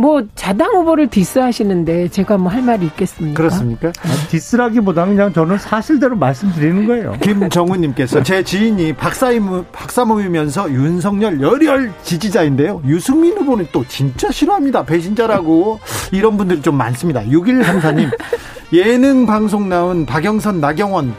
[0.00, 3.36] 뭐 자당 후보를 디스하시는데 제가 뭐 할 말이 있겠습니까?
[3.36, 3.88] 그렇습니까?
[3.88, 7.12] 아, 디스라기보다는 그냥 저는 사실대로 말씀드리는 거예요.
[7.20, 12.80] 김정우님께서 제 지인이 박사임, 박사 모이면서 윤석열 열혈 지지자인데요.
[12.86, 14.84] 유승민 후보는 또 진짜 싫어합니다.
[14.84, 15.78] 배신자라고.
[16.12, 17.22] 이런 분들이 좀 많습니다.
[17.24, 18.10] 6134님,
[18.72, 21.14] 예능 방송 나온 박영선, 나경원,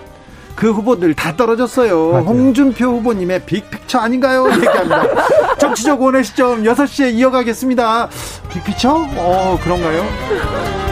[0.56, 2.12] 그 후보들 다 떨어졌어요.
[2.12, 2.26] 맞아요.
[2.26, 4.47] 홍준표 후보님의 빅픽처 아닌가요?
[4.52, 5.04] 얘기합니다.
[5.58, 8.10] 정치적 원의 시점 6시에 이어가겠습니다.
[8.49, 9.08] 빅픽처?
[9.18, 10.91] 어, 그런가요?